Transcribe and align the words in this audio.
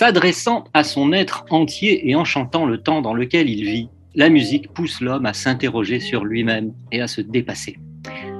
S'adressant 0.00 0.64
à 0.72 0.82
son 0.82 1.12
être 1.12 1.44
entier 1.50 2.08
et 2.08 2.14
en 2.14 2.24
chantant 2.24 2.64
le 2.64 2.78
temps 2.78 3.02
dans 3.02 3.12
lequel 3.12 3.50
il 3.50 3.66
vit, 3.66 3.90
la 4.14 4.30
musique 4.30 4.72
pousse 4.72 5.02
l'homme 5.02 5.26
à 5.26 5.34
s'interroger 5.34 6.00
sur 6.00 6.24
lui-même 6.24 6.72
et 6.90 7.02
à 7.02 7.06
se 7.06 7.20
dépasser. 7.20 7.76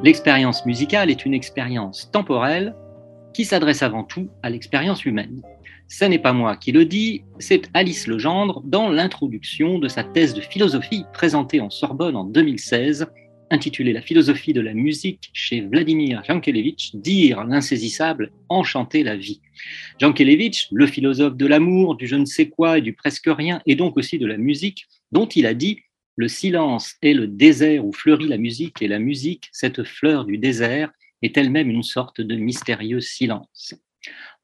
L'expérience 0.03 0.65
musicale 0.65 1.11
est 1.11 1.27
une 1.27 1.35
expérience 1.35 2.11
temporelle 2.13 2.75
qui 3.35 3.45
s'adresse 3.45 3.83
avant 3.83 4.05
tout 4.05 4.31
à 4.43 4.49
l'expérience 4.49 5.05
humaine. 5.05 5.43
Ce 5.87 6.07
n'est 6.07 6.19
pas 6.19 6.33
moi 6.33 6.57
qui 6.57 6.73
le 6.73 6.87
dis, 6.87 7.25
c'est 7.39 7.69
Alice 7.75 8.07
Legendre 8.07 8.63
dans 8.65 8.89
l'introduction 8.89 9.79
de 9.79 9.89
sa 9.89 10.03
thèse 10.03 10.33
de 10.33 10.41
philosophie 10.41 11.05
présentée 11.13 11.61
en 11.61 11.69
Sorbonne 11.69 12.17
en 12.17 12.25
2016, 12.25 13.07
intitulée 13.51 13.93
La 13.93 14.01
philosophie 14.01 14.55
de 14.55 14.63
la 14.63 14.73
musique 14.73 15.29
chez 15.35 15.61
Vladimir 15.61 16.23
Jankelevitch, 16.27 16.95
dire 16.95 17.45
l'insaisissable, 17.45 18.33
enchanter 18.49 19.03
la 19.03 19.17
vie. 19.17 19.43
Jankelevitch, 20.01 20.69
le 20.73 20.87
philosophe 20.87 21.37
de 21.37 21.47
l'amour, 21.47 21.97
du 21.97 22.07
je 22.07 22.17
ne 22.17 22.25
sais 22.25 22.49
quoi 22.49 22.79
et 22.79 22.81
du 22.81 22.93
presque 22.93 23.29
rien, 23.29 23.61
et 23.67 23.75
donc 23.75 23.97
aussi 23.97 24.19
de 24.19 24.27
la 24.27 24.37
musique, 24.37 24.87
dont 25.13 25.27
il 25.27 25.47
a 25.47 25.55
dit 25.55 25.81
le 26.17 26.29
silence 26.29 26.97
est 27.03 27.15
le 27.15 27.27
désert 27.27 27.85
où 27.85 27.93
fleurit 27.93 28.29
la 28.29 28.37
musique, 28.37 28.83
et 28.83 28.89
la 28.89 28.99
musique, 28.99 29.49
cette 29.53 29.85
fleur 29.85 30.25
du 30.25 30.39
désert, 30.39 30.91
est 31.23 31.37
elle-même 31.37 31.71
une 31.71 31.83
sorte 31.83 32.21
de 32.21 32.37
mystérieux 32.37 33.01
silence. 33.01 33.75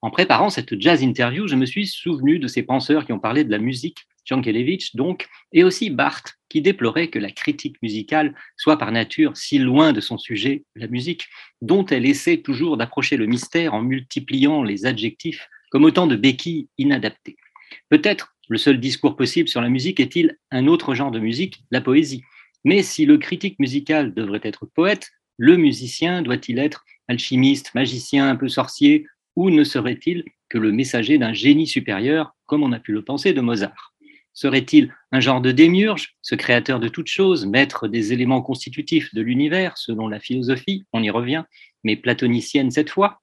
En 0.03 0.11
préparant 0.11 0.51
cette 0.51 0.81
jazz 0.81 1.03
interview, 1.03 1.49
je 1.49 1.57
me 1.57 1.67
suis 1.67 1.87
souvenu 1.87 2.39
de 2.39 2.49
ces 2.49 2.63
penseurs 2.63 3.07
qui 3.07 3.13
ont 3.13 3.19
parlé 3.19 3.45
de 3.45 3.51
la 3.51 3.59
musique, 3.59 4.07
Jankelevitch 4.25 4.95
donc, 4.95 5.27
et 5.53 5.65
aussi 5.65 5.91
Barthes, 5.91 6.35
qui 6.49 6.61
déplorait 6.61 7.09
que 7.09 7.19
la 7.19 7.31
critique 7.31 7.81
musicale 7.83 8.35
soit 8.57 8.79
par 8.79 8.93
nature 8.93 9.37
si 9.37 9.59
loin 9.59 9.93
de 9.93 10.01
son 10.01 10.19
sujet, 10.19 10.65
la 10.75 10.89
musique, 10.89 11.29
dont 11.63 11.87
elle 11.87 12.07
essaie 12.07 12.39
toujours 12.39 12.77
d'approcher 12.77 13.17
le 13.17 13.27
mystère 13.27 13.75
en 13.75 13.83
multipliant 13.83 14.63
les 14.63 14.87
adjectifs 14.87 15.49
comme 15.71 15.85
autant 15.85 16.07
de 16.07 16.17
béquilles 16.17 16.69
inadaptées. 16.79 17.37
Peut-être 17.89 18.35
le 18.49 18.59
seul 18.59 18.79
discours 18.79 19.17
possible 19.17 19.49
sur 19.49 19.61
la 19.61 19.69
musique 19.69 20.01
est-il 20.01 20.39
un 20.51 20.67
autre 20.67 20.95
genre 20.95 21.11
de 21.11 21.19
musique, 21.19 21.65
la 21.71 21.81
poésie. 21.81 22.23
Mais 22.65 22.83
si 22.83 23.07
le 23.07 23.19
critique 23.19 23.59
musical 23.59 24.15
devrait 24.15 24.41
être 24.43 24.67
poète, 24.67 25.11
le 25.37 25.57
musicien 25.57 26.23
doit-il 26.23 26.59
être 26.59 26.85
alchimiste, 27.09 27.75
magicien, 27.75 28.29
un 28.29 28.37
peu 28.37 28.49
sorcier, 28.49 29.07
ou 29.37 29.51
ne 29.51 29.63
serait-il 29.65 30.25
que 30.49 30.59
le 30.59 30.73
messager 30.73 31.19
d'un 31.19 31.33
génie 31.33 31.67
supérieur, 31.67 32.35
comme 32.47 32.63
on 32.63 32.73
a 32.73 32.81
pu 32.81 32.93
le 32.93 33.05
penser 33.05 33.33
de 33.33 33.41
Mozart? 33.41 33.93
Serait-il 34.33 34.93
un 35.13 35.21
genre 35.21 35.41
de 35.41 35.51
démiurge, 35.51 36.15
ce 36.21 36.35
créateur 36.35 36.79
de 36.79 36.89
toutes 36.89 37.07
choses, 37.07 37.47
maître 37.47 37.89
des 37.89 38.13
éléments 38.13 38.43
constitutifs 38.43 39.15
de 39.15 39.23
l'univers, 39.23 39.79
selon 39.79 40.09
la 40.09 40.21
philosophie, 40.21 40.85
on 40.93 41.03
y 41.03 41.09
revient, 41.11 41.45
mais 41.85 41.97
platonicienne 41.97 42.71
cette 42.71 42.91
fois? 42.91 43.23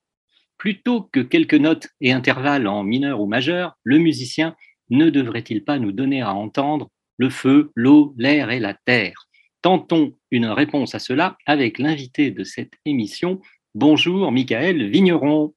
Plutôt 0.58 1.04
que 1.12 1.20
quelques 1.20 1.54
notes 1.54 1.88
et 2.02 2.12
intervalles 2.12 2.68
en 2.68 2.84
mineur 2.84 3.22
ou 3.22 3.28
majeur, 3.28 3.74
le 3.84 4.00
musicien 4.00 4.56
ne 4.90 5.10
devrait-il 5.10 5.64
pas 5.64 5.78
nous 5.78 5.92
donner 5.92 6.22
à 6.22 6.34
entendre 6.34 6.90
le 7.18 7.30
feu, 7.30 7.72
l'eau, 7.76 8.16
l'air 8.18 8.50
et 8.50 8.60
la 8.60 8.74
terre? 8.74 9.28
Tentons 9.62 10.14
une 10.32 10.48
réponse 10.48 10.96
à 10.96 11.00
cela 11.00 11.38
avec 11.46 11.78
l'invité 11.78 12.32
de 12.32 12.44
cette 12.44 12.74
émission. 12.86 13.40
Bonjour, 13.76 14.32
Michael 14.32 14.90
Vigneron. 14.90 15.54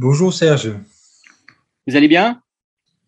Bonjour 0.00 0.32
Serge. 0.32 0.72
Vous 1.88 1.96
allez 1.96 2.06
bien? 2.06 2.40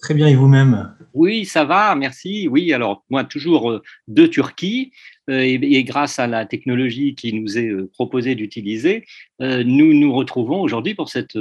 Très 0.00 0.12
bien 0.12 0.26
et 0.26 0.34
vous-même? 0.34 0.92
Oui, 1.14 1.44
ça 1.44 1.64
va, 1.64 1.94
merci. 1.94 2.48
Oui, 2.48 2.72
alors 2.72 3.04
moi 3.10 3.22
toujours 3.22 3.70
euh, 3.70 3.82
de 4.08 4.26
Turquie 4.26 4.90
euh, 5.30 5.40
et, 5.40 5.84
grâce 5.84 6.18
à 6.18 6.26
la 6.26 6.46
technologie 6.46 7.14
qui 7.14 7.32
nous 7.32 7.56
est 7.56 7.68
euh, 7.68 7.88
proposée 7.92 8.34
d'utiliser, 8.34 9.04
nous 9.38 9.94
nous 9.94 10.12
retrouvons 10.12 10.60
aujourd'hui 10.62 10.96
pour 10.96 11.10
cette, 11.10 11.38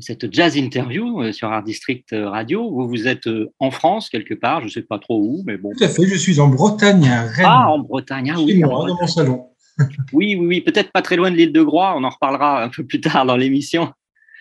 cette 0.00 0.34
jazz 0.34 0.56
interview 0.56 1.32
sur 1.32 1.52
Art 1.52 1.62
District 1.62 2.08
Radio. 2.12 2.68
Vous, 2.68 2.88
vous 2.88 3.06
êtes 3.06 3.28
en 3.60 3.70
France 3.70 4.10
quelque 4.10 4.34
part, 4.34 4.62
je 4.62 4.64
ne 4.64 4.70
sais 4.70 4.82
pas 4.82 4.98
trop 4.98 5.20
où, 5.20 5.44
mais 5.46 5.58
bon. 5.58 5.70
Tout 5.78 5.84
à 5.84 5.88
fait, 5.88 6.08
je 6.08 6.16
suis 6.16 6.40
en 6.40 6.48
Bretagne, 6.48 7.08
à 7.08 7.22
Rennes, 7.22 7.46
Ah, 7.48 7.70
en 7.70 7.78
Bretagne, 7.78 8.32
ah 8.34 8.40
oui, 8.40 8.58
moi, 8.58 8.88
dans 8.88 8.96
mon 9.00 9.06
salon. 9.06 9.46
oui, 10.12 10.34
oui, 10.34 10.44
oui, 10.44 10.60
peut-être 10.60 10.90
pas 10.90 11.02
très 11.02 11.14
loin 11.14 11.30
de 11.30 11.36
l'île 11.36 11.52
de 11.52 11.62
Groix, 11.62 11.94
on 11.96 12.02
en 12.02 12.10
reparlera 12.10 12.64
un 12.64 12.68
peu 12.68 12.84
plus 12.84 13.00
tard 13.00 13.24
dans 13.26 13.36
l'émission. 13.36 13.92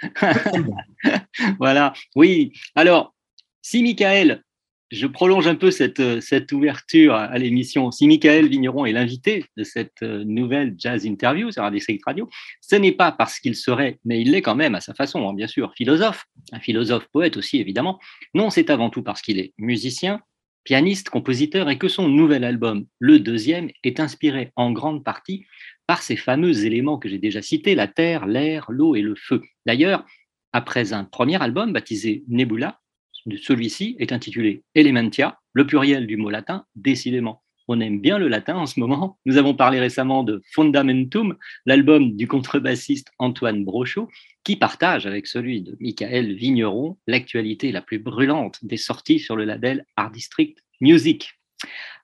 voilà, 1.59 1.93
oui. 2.15 2.53
Alors, 2.75 3.13
si 3.61 3.83
Michael, 3.83 4.43
je 4.91 5.07
prolonge 5.07 5.47
un 5.47 5.55
peu 5.55 5.71
cette, 5.71 5.99
euh, 5.99 6.19
cette 6.19 6.51
ouverture 6.51 7.15
à 7.15 7.37
l'émission, 7.37 7.91
si 7.91 8.07
Michael 8.07 8.47
Vigneron 8.49 8.85
est 8.85 8.91
l'invité 8.91 9.45
de 9.55 9.63
cette 9.63 10.03
euh, 10.03 10.23
nouvelle 10.25 10.75
jazz 10.77 11.05
interview 11.05 11.51
sur 11.51 11.63
un 11.63 11.71
district 11.71 12.03
radio, 12.05 12.29
ce 12.61 12.75
n'est 12.75 12.91
pas 12.91 13.11
parce 13.11 13.39
qu'il 13.39 13.55
serait, 13.55 13.99
mais 14.03 14.21
il 14.21 14.31
l'est 14.31 14.41
quand 14.41 14.55
même 14.55 14.75
à 14.75 14.81
sa 14.81 14.93
façon, 14.93 15.27
hein, 15.27 15.33
bien 15.33 15.47
sûr, 15.47 15.73
philosophe, 15.75 16.25
un 16.51 16.59
philosophe 16.59 17.07
poète 17.13 17.37
aussi 17.37 17.59
évidemment. 17.59 17.99
Non, 18.33 18.49
c'est 18.49 18.69
avant 18.69 18.89
tout 18.89 19.01
parce 19.01 19.21
qu'il 19.21 19.39
est 19.39 19.53
musicien, 19.57 20.21
pianiste, 20.63 21.09
compositeur 21.09 21.69
et 21.69 21.77
que 21.77 21.87
son 21.87 22.07
nouvel 22.07 22.43
album, 22.43 22.85
le 22.99 23.19
deuxième, 23.19 23.69
est 23.83 23.99
inspiré 23.99 24.51
en 24.55 24.71
grande 24.71 25.03
partie 25.03 25.45
par 25.91 26.03
ces 26.03 26.15
fameux 26.15 26.63
éléments 26.65 26.97
que 26.97 27.09
j'ai 27.09 27.17
déjà 27.17 27.41
cités, 27.41 27.75
la 27.75 27.89
terre, 27.89 28.25
l'air, 28.25 28.67
l'eau 28.69 28.95
et 28.95 29.01
le 29.01 29.13
feu. 29.13 29.41
D'ailleurs, 29.65 30.05
après 30.53 30.93
un 30.93 31.03
premier 31.03 31.43
album 31.43 31.73
baptisé 31.73 32.23
Nebula, 32.29 32.79
celui-ci 33.41 33.97
est 33.99 34.13
intitulé 34.13 34.63
Elementia, 34.73 35.39
le 35.51 35.67
pluriel 35.67 36.07
du 36.07 36.15
mot 36.15 36.29
latin, 36.29 36.63
décidément. 36.77 37.43
On 37.67 37.81
aime 37.81 37.99
bien 37.99 38.19
le 38.19 38.29
latin 38.29 38.55
en 38.55 38.67
ce 38.67 38.79
moment. 38.79 39.19
Nous 39.25 39.35
avons 39.35 39.53
parlé 39.53 39.81
récemment 39.81 40.23
de 40.23 40.41
Fundamentum, 40.53 41.35
l'album 41.65 42.15
du 42.15 42.25
contrebassiste 42.25 43.11
Antoine 43.19 43.65
Brochot, 43.65 44.07
qui 44.45 44.55
partage 44.55 45.05
avec 45.05 45.27
celui 45.27 45.61
de 45.61 45.75
Michael 45.81 46.35
Vigneron 46.35 46.99
l'actualité 47.05 47.73
la 47.73 47.81
plus 47.81 47.99
brûlante 47.99 48.63
des 48.63 48.77
sorties 48.77 49.19
sur 49.19 49.35
le 49.35 49.43
label 49.43 49.85
Art 49.97 50.11
District 50.11 50.57
Music. 50.79 51.33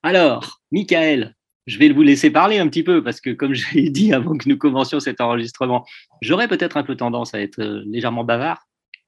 Alors, 0.03 0.61
Michael, 0.73 1.36
je 1.67 1.78
vais 1.78 1.89
vous 1.89 2.01
laisser 2.01 2.31
parler 2.31 2.57
un 2.57 2.67
petit 2.67 2.83
peu 2.83 3.03
parce 3.03 3.22
que, 3.22 3.29
comme 3.29 3.53
je 3.53 3.66
l'ai 3.75 3.89
dit 3.89 4.13
avant 4.13 4.35
que 4.38 4.50
nous 4.50 4.57
commencions 4.57 5.00
cet 5.00 5.22
enregistrement, 5.22 5.85
j'aurais 6.22 6.47
peut-être 6.47 6.78
un 6.78 6.83
peu 6.83 6.95
tendance 6.95 7.33
à 7.35 7.41
être 7.41 7.59
euh, 7.59 7.83
légèrement 7.85 8.23
bavard, 8.23 8.66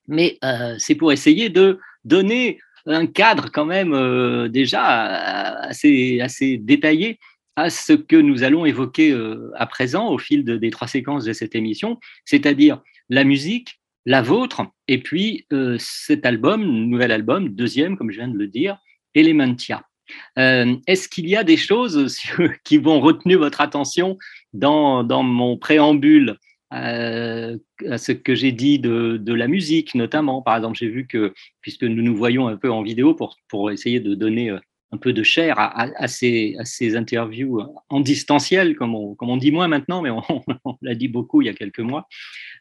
mais 0.08 0.38
euh, 0.44 0.75
c'est 0.78 0.96
pour 0.96 1.12
essayer 1.12 1.50
de 1.50 1.80
donner 2.03 2.59
un 2.86 3.08
cadre 3.08 3.50
quand 3.52 3.66
même 3.66 3.94
euh, 3.94 4.47
déjà 4.47 4.84
assez, 4.84 6.22
assez 6.22 6.58
détaillé 6.58 7.20
à 7.56 7.70
ce 7.70 7.94
que 7.94 8.16
nous 8.16 8.44
allons 8.44 8.66
évoquer 8.66 9.14
à 9.56 9.66
présent 9.66 10.09
au 10.09 10.18
fil 10.18 10.46
de- 10.46 10.56
des 10.56 10.70
trois 10.70 10.88
séquences 10.88 11.26
de 11.26 11.34
cette 11.34 11.56
émission, 11.56 12.00
c'est-à-dire 12.24 12.81
la 13.09 13.26
musique, 13.26 13.81
la 14.06 14.22
vôtre, 14.22 14.62
et 14.88 15.00
puis 15.00 15.46
cet 15.78 16.26
album, 16.26 16.64
nouvel 16.64 17.11
album, 17.11 17.50
deuxième, 17.50 17.97
comme 17.97 18.11
je 18.11 18.17
viens 18.20 18.29
de 18.29 18.38
le 18.38 18.47
dire, 18.47 18.78
Elementia. 19.14 19.89
Euh, 20.38 20.76
Est-ce 20.88 21.08
qu'il 21.09 21.28
y 21.28 21.35
a 21.35 21.44
des 21.44 21.58
choses 21.58 22.08
sur- 22.14 22.53
qui 22.64 22.78
vont 22.78 23.00
retenir 23.00 23.40
votre 23.40 23.61
attention 23.61 24.17
dans, 24.53 25.03
mon 25.23 25.58
préambule 25.58 26.38
euh, 26.73 27.58
à 27.90 27.97
ce 27.97 28.11
que 28.11 28.35
j'ai 28.35 28.52
dit 28.52 28.79
de, 28.79 29.34
la 29.34 29.47
musique, 29.47 29.96
notamment? 29.96 30.41
Par 30.41 30.56
exemple, 30.56 30.78
j'ai 30.78 30.90
vu 30.90 31.08
que, 31.08 31.34
puisque 31.61 31.84
nous 31.84 32.02
nous 32.02 32.16
voyons 32.16 32.47
un 32.47 32.58
peu 32.58 32.72
en 32.72 32.84
vidéo 32.84 33.16
pour, 33.50 33.72
essayer 33.72 34.00
de 34.00 34.16
donner 34.16 34.52
euh, 34.52 34.59
un 34.91 34.97
peu 34.97 35.14
de 35.14 35.23
chair 35.23 35.56
à, 35.58 36.08
ces, 36.08 36.56
interviews 36.96 37.61
en 37.90 38.00
distanciel, 38.00 38.76
comme 38.76 38.96
on, 38.96 39.38
dit 39.38 39.52
moins 39.52 39.67
maintenant, 39.67 40.02
mais 40.02 40.09
on, 40.66 40.78
l'a 40.82 40.96
dit 40.96 41.08
beaucoup 41.08 41.41
il 41.41 41.46
y 41.46 41.50
a 41.50 41.53
quelques 41.53 41.79
mois. 41.79 42.08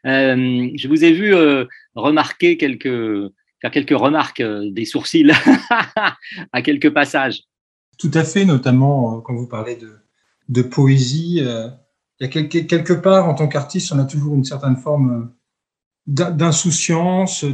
Euh, 0.05 0.69
je 0.75 0.87
vous 0.87 1.03
ai 1.03 1.11
vu 1.11 1.33
euh, 1.33 1.65
remarquer 1.95 2.57
quelques, 2.57 3.31
faire 3.61 3.71
quelques 3.71 3.97
remarques 3.97 4.41
euh, 4.41 4.69
des 4.71 4.85
sourcils 4.85 5.31
à 6.53 6.61
quelques 6.61 6.93
passages. 6.93 7.43
Tout 7.97 8.11
à 8.13 8.23
fait, 8.23 8.45
notamment 8.45 9.17
euh, 9.17 9.21
quand 9.21 9.35
vous 9.35 9.47
parlez 9.47 9.77
de, 10.47 10.61
poésie. 10.61 11.41
euh, 11.41 11.69
il 12.19 12.25
y 12.25 12.37
a 12.37 12.43
quelque, 12.43 12.93
part, 12.93 13.29
en 13.29 13.33
tant 13.33 13.47
qu'artiste, 13.47 13.91
on 13.93 13.99
a 13.99 14.05
toujours 14.05 14.35
une 14.35 14.43
certaine 14.43 14.75
forme 14.75 15.31
d'in- 16.05 16.31
d'insouciance, 16.31 17.45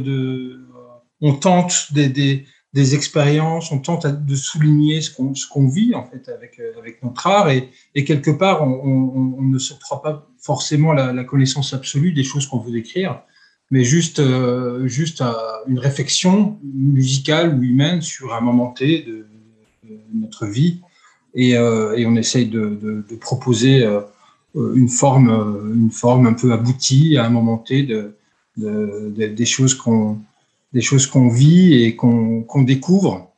on 1.20 1.34
tente 1.34 1.92
des, 1.92 2.44
expériences, 2.74 3.70
on 3.70 3.78
tente 3.78 4.06
de 4.06 4.34
souligner 4.34 5.00
ce 5.02 5.10
qu'on 5.12 5.68
vit 5.68 5.94
en 5.94 6.04
fait 6.04 6.28
avec 6.28 7.02
notre 7.04 7.26
art 7.28 7.48
et, 7.48 7.70
quelque 8.04 8.32
part 8.32 8.62
on, 8.62 9.40
ne 9.40 9.58
se 9.58 9.72
croit 9.74 10.02
pas 10.02 10.28
forcément 10.38 10.92
la, 10.92 11.12
la 11.12 11.22
connaissance 11.22 11.72
absolue 11.72 12.12
des 12.12 12.24
choses 12.24 12.46
qu'on 12.46 12.58
veut 12.58 12.72
décrire, 12.72 13.22
mais 13.70 13.84
juste 13.84 14.20
euh, 14.20 14.86
juste 14.86 15.22
une 15.66 15.78
réflexion 15.78 16.58
musicale 16.64 17.54
ou 17.54 17.62
humaine 17.62 18.00
sur 18.02 18.34
un 18.34 18.40
moment 18.40 18.72
T 18.72 19.02
de, 19.02 19.26
notre 20.14 20.46
vie 20.46 20.80
et, 21.34 21.56
euh, 21.56 21.96
et 21.96 22.06
on 22.06 22.16
essaye 22.16 22.46
de, 22.46 23.04
de, 23.08 23.16
proposer 23.16 23.84
euh, 23.84 24.00
une 24.54 24.88
forme 24.88 25.72
une 25.74 25.90
forme 25.90 26.26
un 26.26 26.32
peu 26.32 26.52
aboutie 26.52 27.16
à 27.16 27.26
un 27.26 27.28
moment 27.28 27.58
T 27.58 27.82
de, 27.82 28.16
de, 28.56 29.12
de 29.16 29.26
des 29.26 29.44
choses 29.44 29.74
qu'on 29.74 30.18
des 30.72 30.80
choses 30.80 31.06
qu'on 31.06 31.28
vit 31.28 31.84
et 31.84 31.96
qu'on 31.96 32.42
qu'on 32.42 32.62
découvre, 32.62 33.32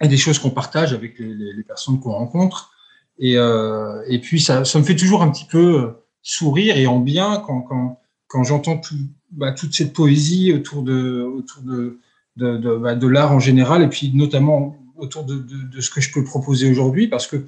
et 0.00 0.08
des 0.08 0.16
choses 0.16 0.38
qu'on 0.38 0.50
partage 0.50 0.92
avec 0.92 1.18
les, 1.18 1.62
personnes 1.62 2.00
qu'on 2.00 2.12
rencontre. 2.12 2.72
Et, 3.18 3.36
euh, 3.36 4.02
et 4.08 4.20
puis, 4.20 4.40
ça, 4.40 4.64
ça 4.64 4.78
me 4.78 4.84
fait 4.84 4.96
toujours 4.96 5.22
un 5.22 5.30
petit 5.30 5.44
peu 5.44 5.94
sourire 6.22 6.76
et 6.76 6.86
en 6.86 7.00
bien 7.00 7.42
quand, 7.44 8.00
quand 8.28 8.44
j'entends 8.44 8.78
tout, 8.78 8.94
bah, 9.32 9.52
toute 9.52 9.74
cette 9.74 9.92
poésie 9.92 10.52
autour 10.52 10.82
de, 10.82 11.22
autour 11.22 11.62
de, 11.62 11.98
de, 12.36 12.56
de, 12.56 12.76
bah, 12.76 12.94
de 12.94 13.06
l'art 13.06 13.32
en 13.32 13.40
général, 13.40 13.82
et 13.82 13.88
puis 13.88 14.12
notamment 14.14 14.76
autour 14.96 15.24
de, 15.24 15.44
ce 15.80 15.90
que 15.90 16.00
je 16.00 16.12
peux 16.12 16.24
proposer 16.24 16.70
aujourd'hui, 16.70 17.08
parce 17.08 17.26
que 17.26 17.46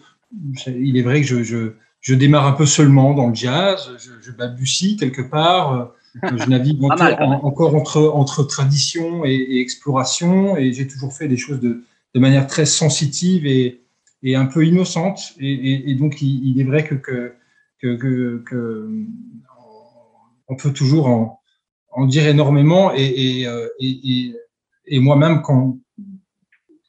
il 0.66 0.96
est 0.96 1.02
vrai 1.02 1.20
que 1.20 1.26
je, 1.26 1.42
je, 1.42 1.72
je 2.00 2.14
démarre 2.14 2.46
un 2.46 2.52
peu 2.52 2.66
seulement 2.66 3.14
dans 3.14 3.28
le 3.28 3.34
jazz, 3.34 3.90
je, 3.98 4.10
je 4.22 4.30
balbutie 4.30 4.96
quelque 4.96 5.22
part, 5.22 5.92
je 6.22 6.48
navigue 6.48 6.82
encore, 6.84 6.98
mal, 6.98 7.16
en- 7.20 7.44
encore 7.44 7.74
entre, 7.74 8.02
entre 8.14 8.44
tradition 8.44 9.24
et, 9.24 9.34
et 9.34 9.60
exploration, 9.60 10.56
et 10.56 10.72
j'ai 10.72 10.86
toujours 10.86 11.12
fait 11.12 11.28
des 11.28 11.36
choses 11.36 11.60
de, 11.60 11.82
de 12.14 12.20
manière 12.20 12.46
très 12.46 12.66
sensitive 12.66 13.46
et, 13.46 13.80
et 14.22 14.36
un 14.36 14.46
peu 14.46 14.64
innocente. 14.66 15.34
Et, 15.38 15.90
et, 15.90 15.94
donc, 15.94 16.22
il, 16.22 16.48
il 16.48 16.60
est 16.60 16.64
vrai 16.64 16.84
que, 16.84 16.94
que, 16.94 17.32
que 18.44 19.04
on 20.50 20.56
peut 20.56 20.72
toujours 20.72 21.06
en, 21.06 21.40
en 21.92 22.06
dire 22.06 22.26
énormément. 22.26 22.92
Et, 22.94 23.04
et, 23.40 23.46
euh, 23.46 23.66
et, 23.78 23.88
et, 24.12 24.34
et 24.86 24.98
moi-même, 24.98 25.40
quand, 25.42 25.78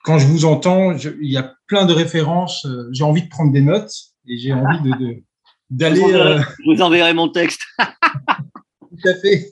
quand 0.03 0.17
je 0.17 0.27
vous 0.27 0.43
entends, 0.45 0.97
je- 0.97 1.11
il 1.21 1.31
y 1.31 1.37
a 1.37 1.55
plein 1.67 1.85
de 1.85 1.93
références. 1.93 2.65
euh, 2.65 2.89
J'ai 2.91 3.03
envie 3.03 3.23
de 3.23 3.29
prendre 3.29 3.53
des 3.53 3.61
notes 3.61 3.93
et 4.27 4.37
j'ai 4.37 4.51
envie 4.53 4.81
de, 4.81 5.23
d'aller. 5.69 6.01
Euh, 6.03 6.39
je 6.39 6.73
vous 6.75 6.81
enverrai 6.81 7.13
mon 7.13 7.29
texte. 7.29 7.61
tout 7.79 9.07
à 9.07 9.15
fait. 9.15 9.51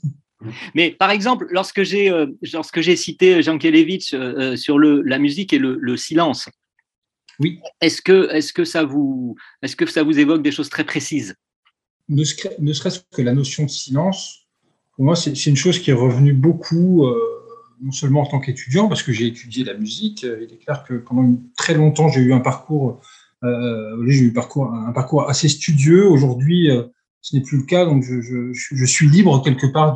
Mais 0.74 0.92
par 0.92 1.12
exemple, 1.12 1.48
lorsque 1.52 1.84
j'ai 1.84 2.10
euh, 2.10 2.28
lorsque 2.54 2.80
j'ai 2.82 2.96
cité 2.96 3.42
Jankelevitch 3.44 4.14
euh, 4.14 4.18
euh, 4.54 4.56
sur 4.56 4.80
le, 4.80 5.02
la 5.02 5.20
musique 5.20 5.52
et 5.54 5.60
le, 5.60 5.78
le 5.80 5.98
silence, 5.98 6.48
Oui. 7.40 7.60
est-ce 7.82 8.02
que 8.02 8.30
est-ce 8.34 8.54
que 8.54 8.64
ça 8.64 8.84
vous 8.86 9.36
est-ce 9.62 9.76
que 9.76 9.86
ça 9.86 10.02
vous 10.02 10.18
évoque 10.18 10.42
des 10.42 10.52
choses 10.54 10.70
très 10.70 10.86
précises? 10.86 11.36
Ne, 12.10 12.74
serait-ce 12.74 13.02
que 13.16 13.22
la 13.22 13.34
notion 13.34 13.64
de 13.64 13.70
silence, 13.70 14.48
pour 14.96 15.06
moi, 15.06 15.16
c'est 15.16 15.46
une 15.46 15.56
chose 15.56 15.80
qui 15.80 15.92
est 15.92 15.94
revenue 15.94 16.34
beaucoup, 16.34 17.06
euh, 17.06 17.16
non 17.82 17.92
seulement 17.92 18.22
en 18.22 18.26
tant 18.26 18.40
qu'étudiant, 18.40 18.88
parce 18.90 19.04
que 19.04 19.14
j'ai 19.14 19.28
étudié 19.28 19.64
la 19.64 19.76
musique. 19.76 20.24
euh, 20.24 20.44
Il 20.44 20.54
est 20.54 20.58
clair 20.58 20.84
que 20.84 20.96
pendant 20.96 21.38
très 21.58 21.74
longtemps, 21.74 22.10
j'ai 22.10 22.22
eu 22.22 22.34
un 22.34 22.42
parcours, 22.42 23.00
euh, 23.44 24.06
j'ai 24.08 24.26
eu 24.26 24.34
un 24.38 24.92
parcours, 24.92 25.30
assez 25.30 25.48
studieux. 25.48 26.08
Aujourd'hui, 26.08 26.70
ce 27.22 27.36
n'est 27.36 27.44
plus 27.44 27.60
le 27.60 27.64
cas, 27.64 27.86
donc 27.86 28.04
je, 28.04 28.86
suis 28.86 29.08
libre 29.08 29.42
quelque 29.44 29.68
part 29.68 29.96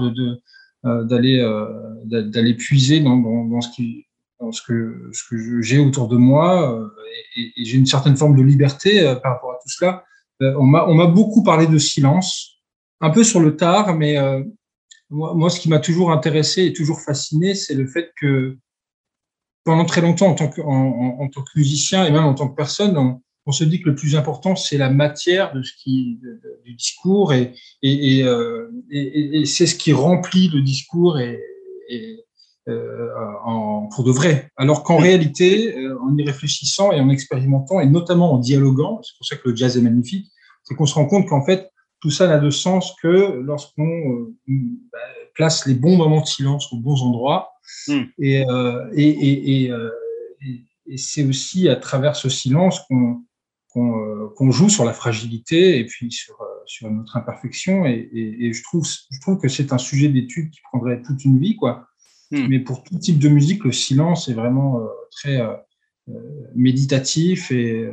d'aller 0.83 1.41
d'a- 2.05 2.21
d'aller 2.21 2.53
puiser 2.53 3.01
dans, 3.01 3.61
ce 3.61 4.61
que 4.61 5.61
j'ai 5.61 5.79
autour 5.79 6.07
de 6.07 6.17
moi 6.17 6.89
et, 7.35 7.65
j'ai 7.65 7.77
une 7.77 7.85
certaine 7.85 8.15
forme 8.15 8.37
de 8.37 8.43
liberté 8.43 9.01
par 9.21 9.33
rapport 9.33 9.51
à 9.51 9.59
tout 9.61 9.69
cela. 9.69 10.05
Euh, 10.41 10.53
on 10.57 10.63
m'a 10.65 11.05
beaucoup 11.07 11.43
parlé 11.43 11.67
de 11.67 11.77
silence, 11.77 12.57
un 13.01 13.09
peu 13.09 13.23
sur 13.23 13.39
le 13.39 13.55
tard, 13.55 13.95
mais 13.95 14.17
euh, 14.17 14.43
moi, 15.09 15.49
ce 15.49 15.59
qui 15.59 15.69
m'a 15.69 15.79
toujours 15.79 16.11
intéressé 16.11 16.65
et 16.65 16.73
toujours 16.73 17.01
fasciné, 17.01 17.53
c'est 17.53 17.75
le 17.75 17.85
fait 17.87 18.11
que 18.19 18.57
pendant 19.63 19.85
très 19.85 20.01
longtemps, 20.01 20.27
en 20.27 20.35
tant 20.35 20.49
que, 20.49 20.61
musicien 21.55 22.05
et 22.05 22.11
même 22.11 22.25
en 22.25 22.33
tant 22.33 22.49
que 22.49 22.55
personne, 22.55 23.21
on, 23.45 23.51
se 23.51 23.63
dit 23.63 23.81
que 23.81 23.89
le 23.89 23.95
plus 23.95 24.15
important, 24.15 24.55
c'est 24.55 24.77
la 24.77 24.89
matière 24.89 25.53
de 25.53 25.61
ce 25.61 25.73
du 25.85 26.75
discours 26.75 27.31
euh, 27.31 27.45
et- 27.83 28.19
et- 29.39 29.45
c'est 29.45 29.67
ce 29.67 29.75
qui 29.75 29.93
remplit 29.93 30.49
le 30.49 30.61
discours 30.61 31.17
en, 32.67 33.89
pour 33.93 34.03
de 34.03 34.11
vrai. 34.11 34.49
Alors 34.57 34.83
qu'en 34.83 34.97
réalité, 34.97 35.77
euh, 35.77 35.99
en 36.01 36.15
y 36.17 36.23
réfléchissant 36.23 36.91
et 36.91 36.99
en 36.99 37.09
expérimentant 37.09 37.79
et 37.79 37.87
notamment 37.87 38.33
en 38.33 38.37
dialoguant, 38.37 39.01
c'est 39.03 39.17
pour 39.17 39.25
ça 39.25 39.35
que 39.35 39.49
le 39.49 39.55
jazz 39.55 39.77
est 39.77 39.81
magnifique, 39.81 40.31
c'est 40.63 40.75
qu'on 40.75 40.85
se 40.85 40.95
rend 40.95 41.05
compte 41.05 41.27
qu'en 41.27 41.43
fait, 41.43 41.69
tout 41.99 42.09
ça 42.09 42.27
n'a 42.27 42.39
de 42.39 42.49
sens 42.49 42.95
que 43.01 43.39
lorsqu'on 43.41 43.85
euh, 43.87 44.35
bah, 44.91 44.99
place 45.35 45.65
les 45.65 45.73
bons 45.73 45.97
moments 45.97 46.21
de 46.21 46.25
silence 46.25 46.71
aux 46.71 46.77
bons 46.77 47.01
endroits. 47.01 47.51
Mm. 47.87 48.01
Et, 48.19 48.45
euh, 48.49 48.89
et, 48.93 49.09
et, 49.09 49.63
et, 49.63 49.71
euh, 49.71 49.89
et- 50.41 50.97
c'est 50.97 51.23
aussi 51.25 51.69
à 51.69 51.77
travers 51.77 52.15
ce 52.15 52.27
silence 52.29 52.81
qu'on 52.89 53.21
euh, 53.75 54.29
qu'on 54.35 54.51
joue 54.51 54.69
sur 54.69 54.85
la 54.85 54.93
fragilité 54.93 55.79
et 55.79 55.85
puis 55.85 56.11
sur, 56.11 56.35
euh, 56.41 56.45
sur 56.65 56.91
notre 56.91 57.17
imperfection. 57.17 57.85
Et, 57.85 58.09
et, 58.13 58.45
et 58.45 58.53
je, 58.53 58.61
trouve, 58.63 58.85
je 58.85 59.19
trouve 59.21 59.39
que 59.39 59.47
c'est 59.47 59.73
un 59.73 59.77
sujet 59.77 60.09
d'étude 60.09 60.51
qui 60.51 60.59
prendrait 60.71 61.01
toute 61.01 61.23
une 61.25 61.39
vie. 61.39 61.55
Quoi. 61.55 61.87
Mm. 62.33 62.47
Mais 62.47 62.59
pour 62.59 62.83
tout 62.83 62.97
type 62.97 63.19
de 63.19 63.29
musique, 63.29 63.63
le 63.63 63.71
silence 63.71 64.27
est 64.27 64.33
vraiment 64.33 64.79
euh, 64.79 64.87
très 65.11 65.39
euh, 65.39 65.53
euh, 66.09 66.13
méditatif 66.55 67.51
et 67.51 67.87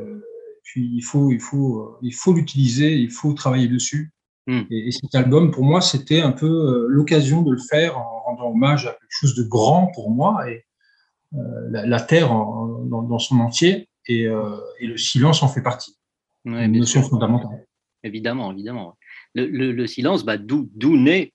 puis 0.65 0.89
il 0.95 1.03
faut, 1.03 1.31
il 1.31 1.41
faut, 1.41 1.99
il 2.01 2.15
faut 2.15 2.33
l'utiliser, 2.33 2.97
il 2.97 3.11
faut 3.11 3.35
travailler 3.35 3.69
dessus. 3.69 4.13
Mm. 4.47 4.61
Et, 4.71 4.89
et 4.89 4.91
cet 4.93 5.15
album, 5.15 5.51
pour 5.51 5.65
moi, 5.65 5.81
c'était 5.83 6.21
un 6.23 6.33
peu 6.33 6.87
l'occasion 6.89 7.43
de 7.43 7.53
le 7.53 7.61
faire 7.71 7.99
en 7.99 8.21
rendant 8.21 8.51
hommage 8.51 8.87
à 8.87 8.93
quelque 8.93 9.11
chose 9.11 9.35
de 9.35 9.43
grand 9.43 9.89
pour 9.95 10.11
moi 10.11 10.51
et 10.51 10.65
la, 11.33 11.85
la 11.87 12.01
terre 12.01 12.33
en- 12.33 12.85
dans, 12.87 13.03
dans 13.03 13.19
son 13.19 13.39
entier 13.41 13.89
et, 14.07 14.23
et 14.25 14.87
le 14.87 14.97
silence 14.97 15.43
en 15.43 15.49
fait 15.49 15.63
partie. 15.63 15.97
Ouais, 16.47 16.65
une 16.65 16.79
notion 16.79 17.03
sûr. 17.03 17.11
fondamentale. 17.11 17.67
Évidemment, 18.03 18.51
évidemment. 18.53 18.97
Le, 19.35 19.47
le- 19.47 19.73
le 19.73 19.87
silence, 19.87 20.25
bah, 20.25 20.39
d'où 20.39 20.97
naît 20.97 21.33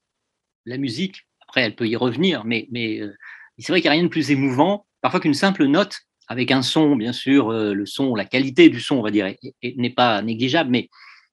la 0.65 0.77
musique? 0.77 1.27
Après, 1.55 1.67
elle 1.67 1.75
peut 1.75 1.87
y 1.87 1.95
revenir, 1.95 2.43
mais, 2.43 2.67
mais 2.69 2.99
euh, 2.99 3.15
c'est 3.59 3.71
vrai 3.71 3.79
qu'il 3.79 3.89
n'y 3.89 3.95
a 3.95 3.97
rien 3.97 4.03
de 4.03 4.09
plus 4.09 4.29
émouvant, 4.29 4.85
parfois 5.01 5.21
qu'une 5.21 5.33
simple 5.33 5.63
note, 5.67 6.01
avec 6.27 6.51
un 6.51 6.61
son, 6.61 6.97
bien 6.97 7.13
sûr, 7.13 7.49
euh, 7.49 7.73
le 7.73 7.85
son, 7.85 8.13
la 8.13 8.25
qualité 8.25 8.67
du 8.67 8.81
son, 8.81 8.97
on 8.97 9.01
va 9.01 9.09
dire, 9.09 9.25
est- 9.25 9.39
est- 9.61 9.77
n'est 9.77 9.89
pas 9.89 10.21
négligeable, 10.21 10.69
mais 10.69 10.89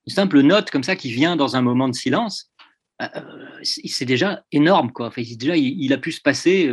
une 0.07 0.13
simple 0.13 0.39
note 0.39 0.71
comme 0.71 0.83
ça 0.83 0.95
qui 0.95 1.11
vient 1.11 1.35
dans 1.35 1.57
un 1.57 1.61
moment 1.61 1.89
de 1.89 1.93
silence, 1.93 2.53
euh, 3.01 3.07
c'est 3.63 4.05
déjà 4.05 4.45
énorme, 4.53 4.93
quoi. 4.93 5.11
Déjà, 5.17 5.57
il, 5.57 5.91
a 5.91 5.97
pu 5.97 6.13
se 6.13 6.21
passer 6.21 6.71